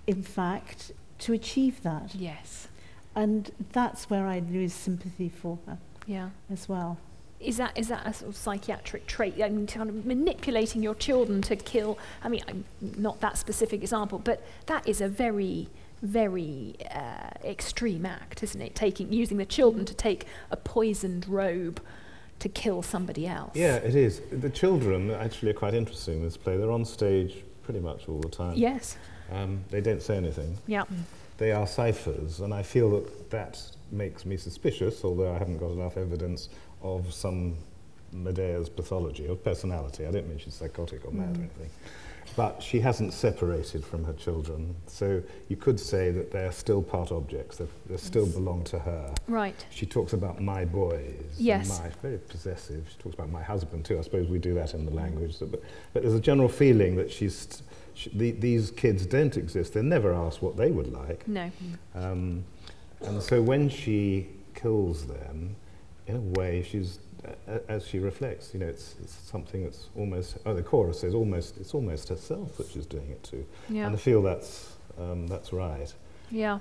in 0.07 0.23
fact, 0.23 0.93
to 1.21 1.33
achieve 1.33 1.83
that, 1.83 2.15
Yes. 2.15 2.69
and 3.15 3.51
that's 3.73 4.11
where 4.11 4.27
I 4.27 4.41
lose 4.41 4.73
sympathy 4.73 5.29
for 5.29 5.59
her 5.67 5.79
Yeah. 6.07 6.31
as 6.51 6.69
well. 6.69 6.99
Is 7.45 7.59
that 7.59 7.77
is 7.77 7.89
that 7.89 8.07
a 8.07 8.13
sort 8.13 8.31
of 8.31 8.37
psychiatric 8.37 9.07
trait? 9.07 9.35
I 9.43 9.49
mean, 9.49 9.67
kind 9.67 9.91
of 9.91 10.07
manipulating 10.07 10.83
your 10.83 10.95
children 10.95 11.43
to 11.43 11.57
kill. 11.57 11.99
I 12.23 12.29
mean, 12.29 12.43
I'm 12.49 12.65
not 12.81 13.21
that 13.21 13.39
specific 13.39 13.83
example, 13.83 14.19
but 14.19 14.43
that 14.67 14.89
is 14.89 15.01
a 15.01 15.09
very, 15.09 15.69
very 16.03 16.77
uh, 16.95 17.31
extreme 17.45 18.07
act, 18.07 18.43
isn't 18.43 18.61
it? 18.61 18.75
Taking 18.75 19.13
using 19.13 19.37
the 19.37 19.47
children 19.47 19.85
to 19.85 19.95
take 19.95 20.27
a 20.51 20.57
poisoned 20.57 21.29
robe 21.29 21.81
to 22.41 22.49
kill 22.49 22.83
somebody 22.83 23.27
else. 23.27 23.55
Yeah, 23.55 23.77
it 23.77 23.95
is. 23.95 24.21
The 24.31 24.51
children 24.51 25.11
actually 25.11 25.51
are 25.51 25.55
quite 25.55 25.75
interesting 25.75 26.19
in 26.19 26.23
this 26.25 26.37
play. 26.37 26.57
They're 26.57 26.71
on 26.71 26.85
stage 26.85 27.45
pretty 27.63 27.81
much 27.81 28.09
all 28.09 28.21
the 28.21 28.29
time. 28.29 28.55
Yes. 28.57 28.97
Um, 29.33 29.65
they 29.71 29.81
don't 29.81 30.03
say 30.03 30.17
anything. 30.17 30.59
Yeah. 30.67 30.85
They 31.39 31.53
are 31.53 31.67
ciphers, 31.67 32.41
and 32.41 32.55
I 32.55 32.63
feel 32.63 32.91
that 32.91 33.31
that 33.31 33.61
makes 33.91 34.25
me 34.25 34.37
suspicious, 34.37 35.05
although 35.05 35.33
I 35.35 35.39
haven't 35.39 35.59
got 35.59 35.71
enough 35.71 35.97
evidence 35.97 36.49
of 36.85 37.13
some 37.13 37.57
Medea's 38.15 38.69
pathology, 38.69 39.27
of 39.27 39.43
personality. 39.43 40.07
I 40.07 40.13
don't 40.13 40.29
mean 40.29 40.39
she's 40.39 40.55
psychotic 40.55 41.05
or 41.05 41.11
mad 41.11 41.37
or 41.37 41.41
anything. 41.41 41.71
But 42.37 42.63
she 42.63 42.81
hasn't 42.81 43.13
separated 43.13 43.85
from 43.85 44.03
her 44.05 44.13
children, 44.15 44.75
so 44.87 45.23
you 45.49 45.57
could 45.57 45.79
say 45.79 46.11
that 46.11 46.33
they're 46.33 46.51
still 46.53 46.83
part 46.83 47.13
objects, 47.13 47.59
they 47.59 47.67
they 47.87 47.97
still 47.97 48.27
belong 48.27 48.65
to 48.65 48.79
her. 48.79 49.15
Right. 49.29 49.65
She 49.71 49.87
talks 49.87 50.15
about 50.15 50.41
my 50.41 50.65
boys. 50.65 51.23
Yes. 51.39 51.69
My, 51.81 51.91
very 52.03 52.19
possessive. 52.19 52.89
She 52.91 52.97
talks 52.99 53.15
about 53.15 53.31
my 53.31 53.43
husband 53.43 53.85
too. 53.85 53.99
I 53.99 54.03
suppose 54.03 54.29
we 54.29 54.39
do 54.39 54.55
that 54.55 54.75
in 54.75 54.85
the 54.85 54.91
language. 54.91 55.37
So, 55.37 55.47
but, 55.47 55.63
but 55.93 56.03
there's 56.03 56.15
a 56.15 56.21
general 56.21 56.49
feeling 56.49 56.97
that 56.97 57.11
she's, 57.11 57.63
she, 57.93 58.11
the, 58.11 58.33
these 58.33 58.71
kids 58.71 59.07
don't 59.07 59.37
exist. 59.37 59.75
They're 59.75 59.83
never 59.83 60.13
asked 60.13 60.43
what 60.43 60.57
they 60.57 60.73
would 60.73 60.93
like. 60.93 61.29
No. 61.29 61.53
Um, 61.95 62.45
and 63.03 63.23
so 63.23 63.43
when 63.43 63.69
she 63.69 64.29
kills 64.55 65.07
them, 65.07 65.55
in 66.07 66.17
a 66.17 66.21
way, 66.41 66.63
she's 66.63 66.99
as 67.69 67.87
she 67.87 67.99
reflects, 67.99 68.53
you 68.53 68.61
know, 68.61 68.67
it's, 68.67 68.97
it's 69.03 69.15
something 69.15 69.65
that's 69.65 69.89
almost, 69.97 70.37
oh, 70.45 70.53
the 70.53 70.63
chorus 70.63 71.01
says 71.01 71.15
almost, 71.15 71.57
it's 71.57 71.73
almost 71.73 72.11
herself 72.11 72.57
that 72.59 72.69
she's 72.69 72.85
doing 72.85 73.09
it 73.09 73.23
to. 73.23 73.47
Yeah. 73.71 73.87
And 73.87 73.95
I 73.95 73.99
feel 73.99 74.21
that's, 74.21 74.75
um, 74.99 75.27
that's 75.27 75.51
right. 75.51 75.91
Yeah. 76.31 76.59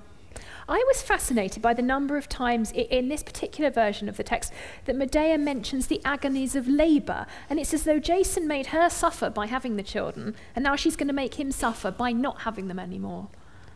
I 0.69 0.81
was 0.87 1.01
fascinated 1.01 1.61
by 1.61 1.73
the 1.73 1.81
number 1.81 2.15
of 2.15 2.29
times 2.29 2.71
i- 2.71 2.87
in 2.89 3.09
this 3.09 3.21
particular 3.23 3.69
version 3.69 4.07
of 4.07 4.15
the 4.15 4.23
text 4.23 4.53
that 4.85 4.95
Medea 4.95 5.37
mentions 5.37 5.87
the 5.87 6.01
agonies 6.05 6.55
of 6.55 6.65
labour. 6.65 7.27
And 7.49 7.59
it's 7.59 7.73
as 7.73 7.83
though 7.83 7.99
Jason 7.99 8.47
made 8.47 8.67
her 8.67 8.89
suffer 8.89 9.29
by 9.29 9.47
having 9.47 9.75
the 9.75 9.83
children, 9.83 10.33
and 10.55 10.63
now 10.63 10.77
she's 10.77 10.95
going 10.95 11.09
to 11.09 11.13
make 11.13 11.33
him 11.35 11.51
suffer 11.51 11.91
by 11.91 12.13
not 12.13 12.41
having 12.43 12.69
them 12.69 12.79
anymore. 12.79 13.27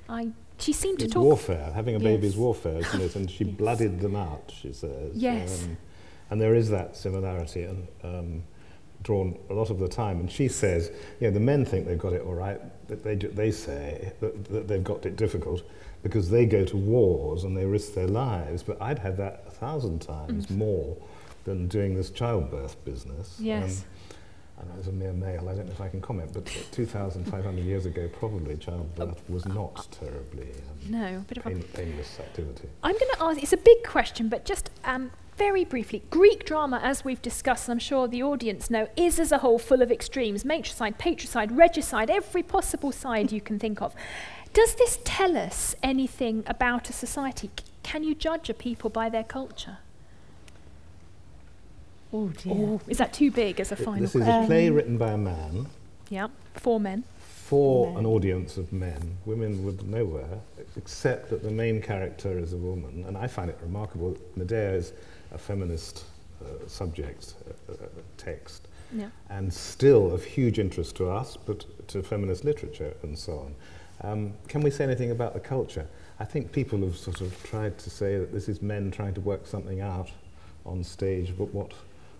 I, 0.08 0.30
she 0.59 0.73
seemed 0.73 0.99
to 0.99 1.05
It's 1.05 1.13
talk. 1.13 1.23
warfare. 1.23 1.71
Having 1.73 1.95
a 1.95 1.99
baby 1.99 2.27
is 2.27 2.35
warfare, 2.37 2.79
isn't 2.79 3.01
it? 3.01 3.15
And 3.15 3.29
she 3.29 3.43
Yes. 3.45 3.53
blooded 3.55 3.99
them 3.99 4.15
out, 4.15 4.51
she 4.55 4.73
says. 4.73 5.15
Yes. 5.15 5.63
Um, 5.63 5.77
and 6.29 6.41
there 6.41 6.55
is 6.55 6.69
that 6.69 6.95
similarity 6.97 7.63
and 7.63 7.87
um, 8.03 8.43
drawn 9.03 9.37
a 9.49 9.53
lot 9.53 9.69
of 9.69 9.79
the 9.79 9.87
time. 9.87 10.19
And 10.19 10.31
she 10.31 10.47
says, 10.47 10.91
you 11.19 11.27
know, 11.27 11.31
the 11.33 11.39
men 11.39 11.63
think 11.65 11.85
they've 11.87 11.97
got 11.97 12.13
it 12.13 12.21
all 12.21 12.33
right. 12.35 12.59
That 12.87 13.03
they, 13.03 13.15
they 13.15 13.51
say 13.51 14.11
that, 14.19 14.45
that 14.45 14.67
they've 14.67 14.83
got 14.83 15.05
it 15.05 15.15
difficult 15.15 15.63
because 16.03 16.29
they 16.29 16.45
go 16.45 16.63
to 16.65 16.77
wars 16.77 17.43
and 17.43 17.55
they 17.55 17.65
risk 17.65 17.93
their 17.93 18.07
lives. 18.07 18.63
But 18.63 18.81
I'd 18.81 18.99
have 18.99 19.17
that 19.17 19.43
a 19.47 19.51
thousand 19.51 19.99
times 20.01 20.49
more 20.49 20.97
than 21.43 21.67
doing 21.67 21.95
this 21.95 22.09
childbirth 22.09 22.83
business. 22.83 23.37
Yes. 23.39 23.85
And 24.59 24.79
as 24.79 24.87
a 24.87 24.91
mere 24.91 25.13
male, 25.13 25.47
I 25.49 25.55
don't 25.55 25.67
know 25.67 25.71
if 25.71 25.81
I 25.81 25.89
can 25.89 26.01
comment, 26.01 26.31
but 26.33 26.45
2,500 26.71 27.63
years 27.63 27.85
ago, 27.85 28.07
probably 28.07 28.57
childbirth 28.57 29.21
was 29.29 29.45
not 29.45 29.87
terribly 29.91 30.49
um, 30.49 30.91
No, 30.91 31.25
bit 31.27 31.37
of 31.37 31.45
a 31.45 31.51
painless 31.51 32.19
activity. 32.19 32.67
I'm 32.83 32.93
going 32.97 33.11
to 33.15 33.23
ask, 33.23 33.41
it's 33.43 33.53
a 33.53 33.57
big 33.57 33.83
question, 33.83 34.29
but 34.29 34.45
just 34.45 34.69
um, 34.83 35.11
very 35.37 35.63
briefly. 35.63 36.03
Greek 36.09 36.45
drama, 36.45 36.79
as 36.83 37.05
we've 37.05 37.21
discussed, 37.21 37.67
and 37.69 37.75
I'm 37.75 37.79
sure 37.79 38.07
the 38.07 38.23
audience 38.23 38.69
know, 38.71 38.87
is 38.95 39.19
as 39.19 39.31
a 39.31 39.37
whole 39.39 39.59
full 39.59 39.83
of 39.83 39.91
extremes 39.91 40.43
matricide, 40.43 40.97
patricide, 40.97 41.55
regicide, 41.55 42.09
every 42.09 42.41
possible 42.41 42.91
side 42.91 43.31
you 43.31 43.41
can 43.41 43.59
think 43.59 43.81
of. 43.81 43.93
Does 44.53 44.73
this 44.75 44.97
tell 45.03 45.37
us 45.37 45.75
anything 45.83 46.43
about 46.47 46.89
a 46.89 46.93
society? 46.93 47.51
C- 47.59 47.65
Can 47.83 48.03
you 48.03 48.15
judge 48.15 48.49
a 48.49 48.55
people 48.55 48.89
by 48.89 49.07
their 49.09 49.23
culture? 49.23 49.77
Oh 52.13 52.29
dear. 52.29 52.53
Or 52.53 52.81
is 52.87 52.97
that 52.99 53.13
too 53.13 53.31
big 53.31 53.59
as 53.59 53.71
a 53.71 53.75
final 53.75 54.01
This 54.01 54.15
is 54.15 54.21
a 54.27 54.43
play 54.45 54.69
Um, 54.69 54.75
written 54.75 54.97
by 54.97 55.11
a 55.11 55.17
man 55.17 55.67
Yeah, 56.09 56.27
four 56.53 56.79
men. 56.79 57.03
for 57.19 57.87
Men. 57.87 57.97
an 57.97 58.05
audience 58.05 58.57
of 58.57 58.71
men. 58.71 59.17
Women 59.25 59.63
would 59.65 59.87
nowhere, 59.87 60.39
except 60.77 61.29
that 61.29 61.43
the 61.43 61.51
main 61.51 61.81
character 61.81 62.37
is 62.39 62.53
a 62.53 62.57
woman. 62.57 63.03
And 63.07 63.17
I 63.17 63.27
find 63.27 63.49
it 63.49 63.57
remarkable. 63.61 64.11
that 64.13 64.37
Medea 64.37 64.73
is 64.73 64.93
a 65.31 65.37
feminist 65.37 66.05
uh, 66.41 66.67
subject, 66.67 67.33
uh, 67.69 67.73
uh, 67.73 67.75
text, 68.17 68.67
Yeah. 68.95 69.09
and 69.29 69.51
still 69.53 70.11
of 70.13 70.23
huge 70.23 70.59
interest 70.59 70.95
to 70.97 71.09
us, 71.09 71.35
but 71.35 71.65
to 71.89 72.03
feminist 72.03 72.43
literature 72.45 72.93
and 73.03 73.17
so 73.17 73.39
on. 73.39 73.55
Um, 74.01 74.33
can 74.47 74.61
we 74.61 74.69
say 74.69 74.83
anything 74.83 75.11
about 75.11 75.33
the 75.33 75.39
culture? 75.39 75.87
I 76.19 76.25
think 76.25 76.51
people 76.51 76.79
have 76.81 76.95
sort 76.95 77.21
of 77.21 77.41
tried 77.43 77.77
to 77.79 77.89
say 77.89 78.17
that 78.19 78.31
this 78.31 78.47
is 78.47 78.61
men 78.61 78.91
trying 78.91 79.13
to 79.15 79.21
work 79.21 79.47
something 79.47 79.81
out 79.81 80.09
on 80.65 80.83
stage, 80.83 81.33
but 81.37 81.53
what, 81.53 81.71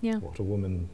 Yeah. 0.02 0.18
what 0.18 0.40
a 0.40 0.44
woman, 0.44 0.90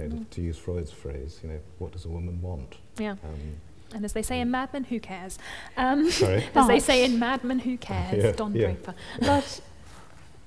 you 0.00 0.08
know, 0.08 0.16
Mm. 0.16 0.30
to 0.30 0.40
use 0.42 0.58
Freud's 0.58 0.90
phrase, 0.92 1.40
you 1.42 1.48
know, 1.50 1.60
what 1.78 1.92
does 1.92 2.04
a 2.04 2.08
woman 2.08 2.40
want? 2.42 2.76
Yeah. 2.98 3.12
Um, 3.12 3.60
And 3.92 4.04
as 4.04 4.12
they 4.14 4.22
say 4.22 4.40
in 4.40 4.50
Mad 4.50 4.72
Men, 4.72 4.84
who 4.84 4.98
cares? 4.98 5.38
Um, 5.76 6.10
sorry? 6.22 6.44
as 6.54 6.66
they 6.66 6.80
say 6.80 7.04
in 7.04 7.18
Mad 7.18 7.44
Men, 7.44 7.60
who 7.60 7.76
cares? 7.78 8.24
Yeah, 8.24 8.32
Don 8.32 8.52
yeah. 8.54 8.66
Draper. 8.66 8.94
But 9.20 9.60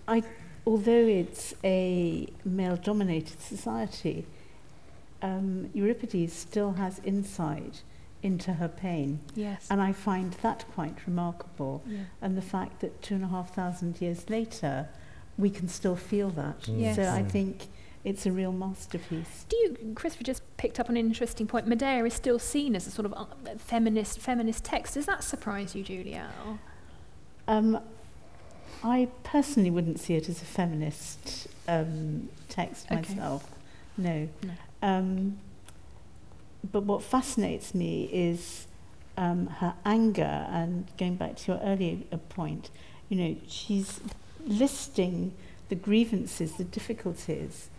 I, 0.08 0.24
although 0.68 1.06
it's 1.08 1.54
a 1.64 2.28
male-dominated 2.44 3.40
society, 3.42 4.26
um, 5.22 5.70
Euripides 5.74 6.34
still 6.34 6.74
has 6.74 7.00
insight 7.04 7.82
into 8.22 8.54
her 8.54 8.68
pain, 8.68 9.20
Yes. 9.36 9.68
and 9.70 9.82
I 9.82 9.94
find 9.94 10.34
that 10.42 10.66
quite 10.74 10.96
remarkable. 11.08 11.82
Yeah. 11.88 12.00
And 12.22 12.36
the 12.38 12.42
fact 12.42 12.82
that 12.82 13.02
two 13.02 13.16
and 13.16 13.24
a 13.24 13.28
half 13.28 13.54
thousand 13.56 14.02
years 14.02 14.30
later, 14.30 14.90
we 15.38 15.50
can 15.50 15.70
still 15.70 15.96
feel 15.96 16.30
that. 16.32 16.64
Mm. 16.64 16.82
Yes. 16.82 16.96
So 16.98 17.04
I 17.04 17.22
Mm. 17.24 17.30
think 17.32 17.68
it's 18.04 18.26
a 18.26 18.32
real 18.32 18.52
masterpiece. 18.52 19.46
Do 19.50 19.58
you, 19.58 19.94
Christopher 19.96 20.24
just 20.24 20.42
picked 20.58 20.80
up 20.80 20.90
on 20.90 20.96
an 20.98 21.06
interesting 21.06 21.48
point. 21.48 21.68
Medea 21.68 22.04
is 22.06 22.14
still 22.14 22.40
seen 22.40 22.76
as 22.76 22.88
a 22.88 22.92
sort 22.92 23.06
of 23.06 23.14
uh, 23.14 23.26
feminist 23.58 24.20
feminist 24.20 24.64
text. 24.64 24.94
Does 24.94 25.06
that 25.06 25.24
surprise 25.24 25.76
you, 25.76 25.84
Julia? 25.84 26.30
Um, 27.48 27.80
I 28.84 29.10
personally 29.24 29.70
wouldn't 29.70 30.00
see 30.00 30.16
it 30.16 30.30
as 30.30 30.42
a 30.42 30.46
feminist 30.46 31.48
um, 31.68 32.30
text 32.48 32.86
Okay. 32.92 32.96
myself. 32.96 33.50
No. 33.98 34.30
No. 34.44 34.54
Um, 34.82 35.40
but 36.72 36.84
what 36.84 37.04
fascinates 37.04 37.74
me 37.76 38.10
is 38.14 38.68
um, 39.18 39.48
her 39.48 39.74
anger, 39.86 40.48
and 40.50 40.88
going 40.98 41.16
back 41.16 41.36
to 41.38 41.52
your 41.52 41.62
earlier 41.62 41.98
uh, 42.12 42.18
point, 42.30 42.70
you 43.10 43.18
know, 43.18 43.36
she's 43.48 44.00
listing 44.46 45.34
the 45.68 45.76
grievances, 45.76 46.54
the 46.54 46.64
difficulties 46.64 47.70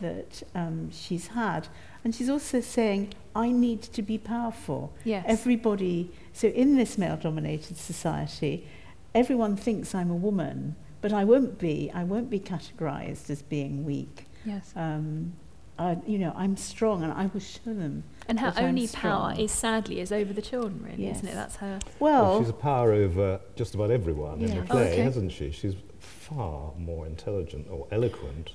that 0.00 0.42
um, 0.54 0.90
she's 0.90 1.28
had. 1.28 1.68
And 2.04 2.14
she's 2.14 2.28
also 2.30 2.60
saying, 2.60 3.14
I 3.34 3.50
need 3.50 3.82
to 3.82 4.02
be 4.02 4.18
powerful. 4.18 4.92
Yes. 5.04 5.24
Everybody, 5.28 6.10
so 6.32 6.48
in 6.48 6.76
this 6.76 6.96
male 6.98 7.16
dominated 7.16 7.76
society, 7.76 8.66
everyone 9.14 9.56
thinks 9.56 9.94
I'm 9.94 10.10
a 10.10 10.14
woman, 10.16 10.76
but 11.00 11.12
I 11.12 11.24
won't 11.24 11.58
be. 11.58 11.90
I 11.94 12.04
won't 12.04 12.30
be 12.30 12.40
categorized 12.40 13.28
as 13.30 13.42
being 13.42 13.84
weak. 13.84 14.26
yes. 14.44 14.72
Um, 14.76 15.32
I, 15.78 15.98
you 16.06 16.18
know, 16.18 16.32
I'm 16.34 16.56
strong 16.56 17.02
and 17.02 17.12
I 17.12 17.26
will 17.26 17.40
show 17.40 17.74
them. 17.74 18.02
And 18.28 18.40
her 18.40 18.50
that 18.50 18.60
I'm 18.60 18.64
only 18.70 18.88
power 18.88 19.34
is 19.36 19.52
sadly 19.52 20.00
is 20.00 20.10
over 20.10 20.32
the 20.32 20.40
children, 20.40 20.82
really, 20.82 21.06
isn't 21.10 21.28
it? 21.28 21.34
That's 21.34 21.56
her. 21.56 21.80
Well, 22.00 22.22
Well, 22.22 22.38
she's 22.40 22.48
a 22.48 22.54
power 22.54 22.92
over 22.94 23.40
just 23.56 23.74
about 23.74 23.90
everyone 23.90 24.40
in 24.40 24.48
Yeah. 24.48 24.54
the 24.54 24.60
Oh, 24.62 24.64
play, 24.64 24.92
okay. 24.94 25.02
hasn't 25.02 25.32
she? 25.32 25.50
She's 25.50 25.74
far 25.98 26.72
more 26.78 27.04
intelligent 27.06 27.66
or 27.70 27.86
eloquent 27.90 28.52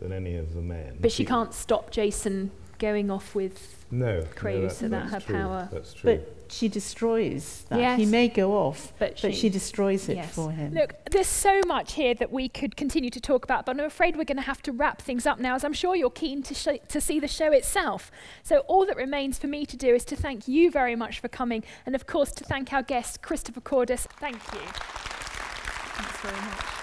than 0.00 0.12
any 0.12 0.36
of 0.36 0.54
the 0.54 0.60
men. 0.62 0.98
But 1.00 1.12
she 1.12 1.24
can't 1.24 1.52
stop 1.54 1.90
Jason 1.90 2.50
going 2.78 3.10
off 3.10 3.34
with. 3.34 3.74
No, 3.90 4.22
craves 4.36 4.82
no, 4.82 4.88
that's, 4.88 5.08
about 5.08 5.10
that's 5.10 5.24
her 5.24 5.32
true. 5.32 5.36
power. 5.42 5.68
That's 5.72 5.94
true. 5.94 6.16
but 6.16 6.34
she 6.52 6.68
destroys 6.68 7.64
that. 7.70 7.78
Yes. 7.80 7.98
He 7.98 8.04
may 8.06 8.28
go 8.28 8.52
off, 8.52 8.92
But 8.98 9.18
but 9.22 9.32
she- 9.32 9.40
she 9.40 9.48
destroys 9.48 10.08
it 10.10 10.16
Yes. 10.16 10.34
for 10.34 10.50
him. 10.52 10.74
Look, 10.74 10.94
there's 11.10 11.26
so 11.26 11.60
much 11.66 11.94
here 11.94 12.12
that 12.14 12.30
we 12.30 12.48
could 12.50 12.76
continue 12.76 13.08
to 13.10 13.20
talk 13.20 13.44
about, 13.44 13.64
but 13.64 13.78
I'm 13.80 13.84
afraid 13.86 14.16
we're 14.16 14.24
going 14.24 14.36
to 14.36 14.42
have 14.42 14.60
to 14.64 14.72
wrap 14.72 15.00
things 15.00 15.26
up 15.26 15.40
now, 15.40 15.54
as 15.54 15.64
I'm 15.64 15.72
sure 15.72 15.96
you're 15.96 16.10
keen 16.10 16.42
to, 16.44 16.54
sh- 16.54 16.80
to 16.88 17.00
see 17.00 17.18
the 17.18 17.28
show 17.28 17.50
itself. 17.50 18.10
So, 18.42 18.58
all 18.68 18.84
that 18.86 18.96
remains 18.96 19.38
for 19.38 19.46
me 19.46 19.64
to 19.66 19.76
do 19.76 19.94
is 19.94 20.04
to 20.04 20.16
thank 20.16 20.46
you 20.46 20.70
very 20.70 20.94
much 20.94 21.18
for 21.18 21.28
coming, 21.28 21.64
and 21.86 21.94
of 21.94 22.06
course, 22.06 22.30
to 22.32 22.44
thank 22.44 22.72
our 22.74 22.82
guest, 22.82 23.22
Christopher 23.22 23.62
Cordess. 23.62 24.06
Thank 24.20 24.36
you. 24.52 24.60
Thanks 24.60 26.16
very 26.20 26.36
much. 26.36 26.44
Thank 26.50 26.72
you. 26.72 26.77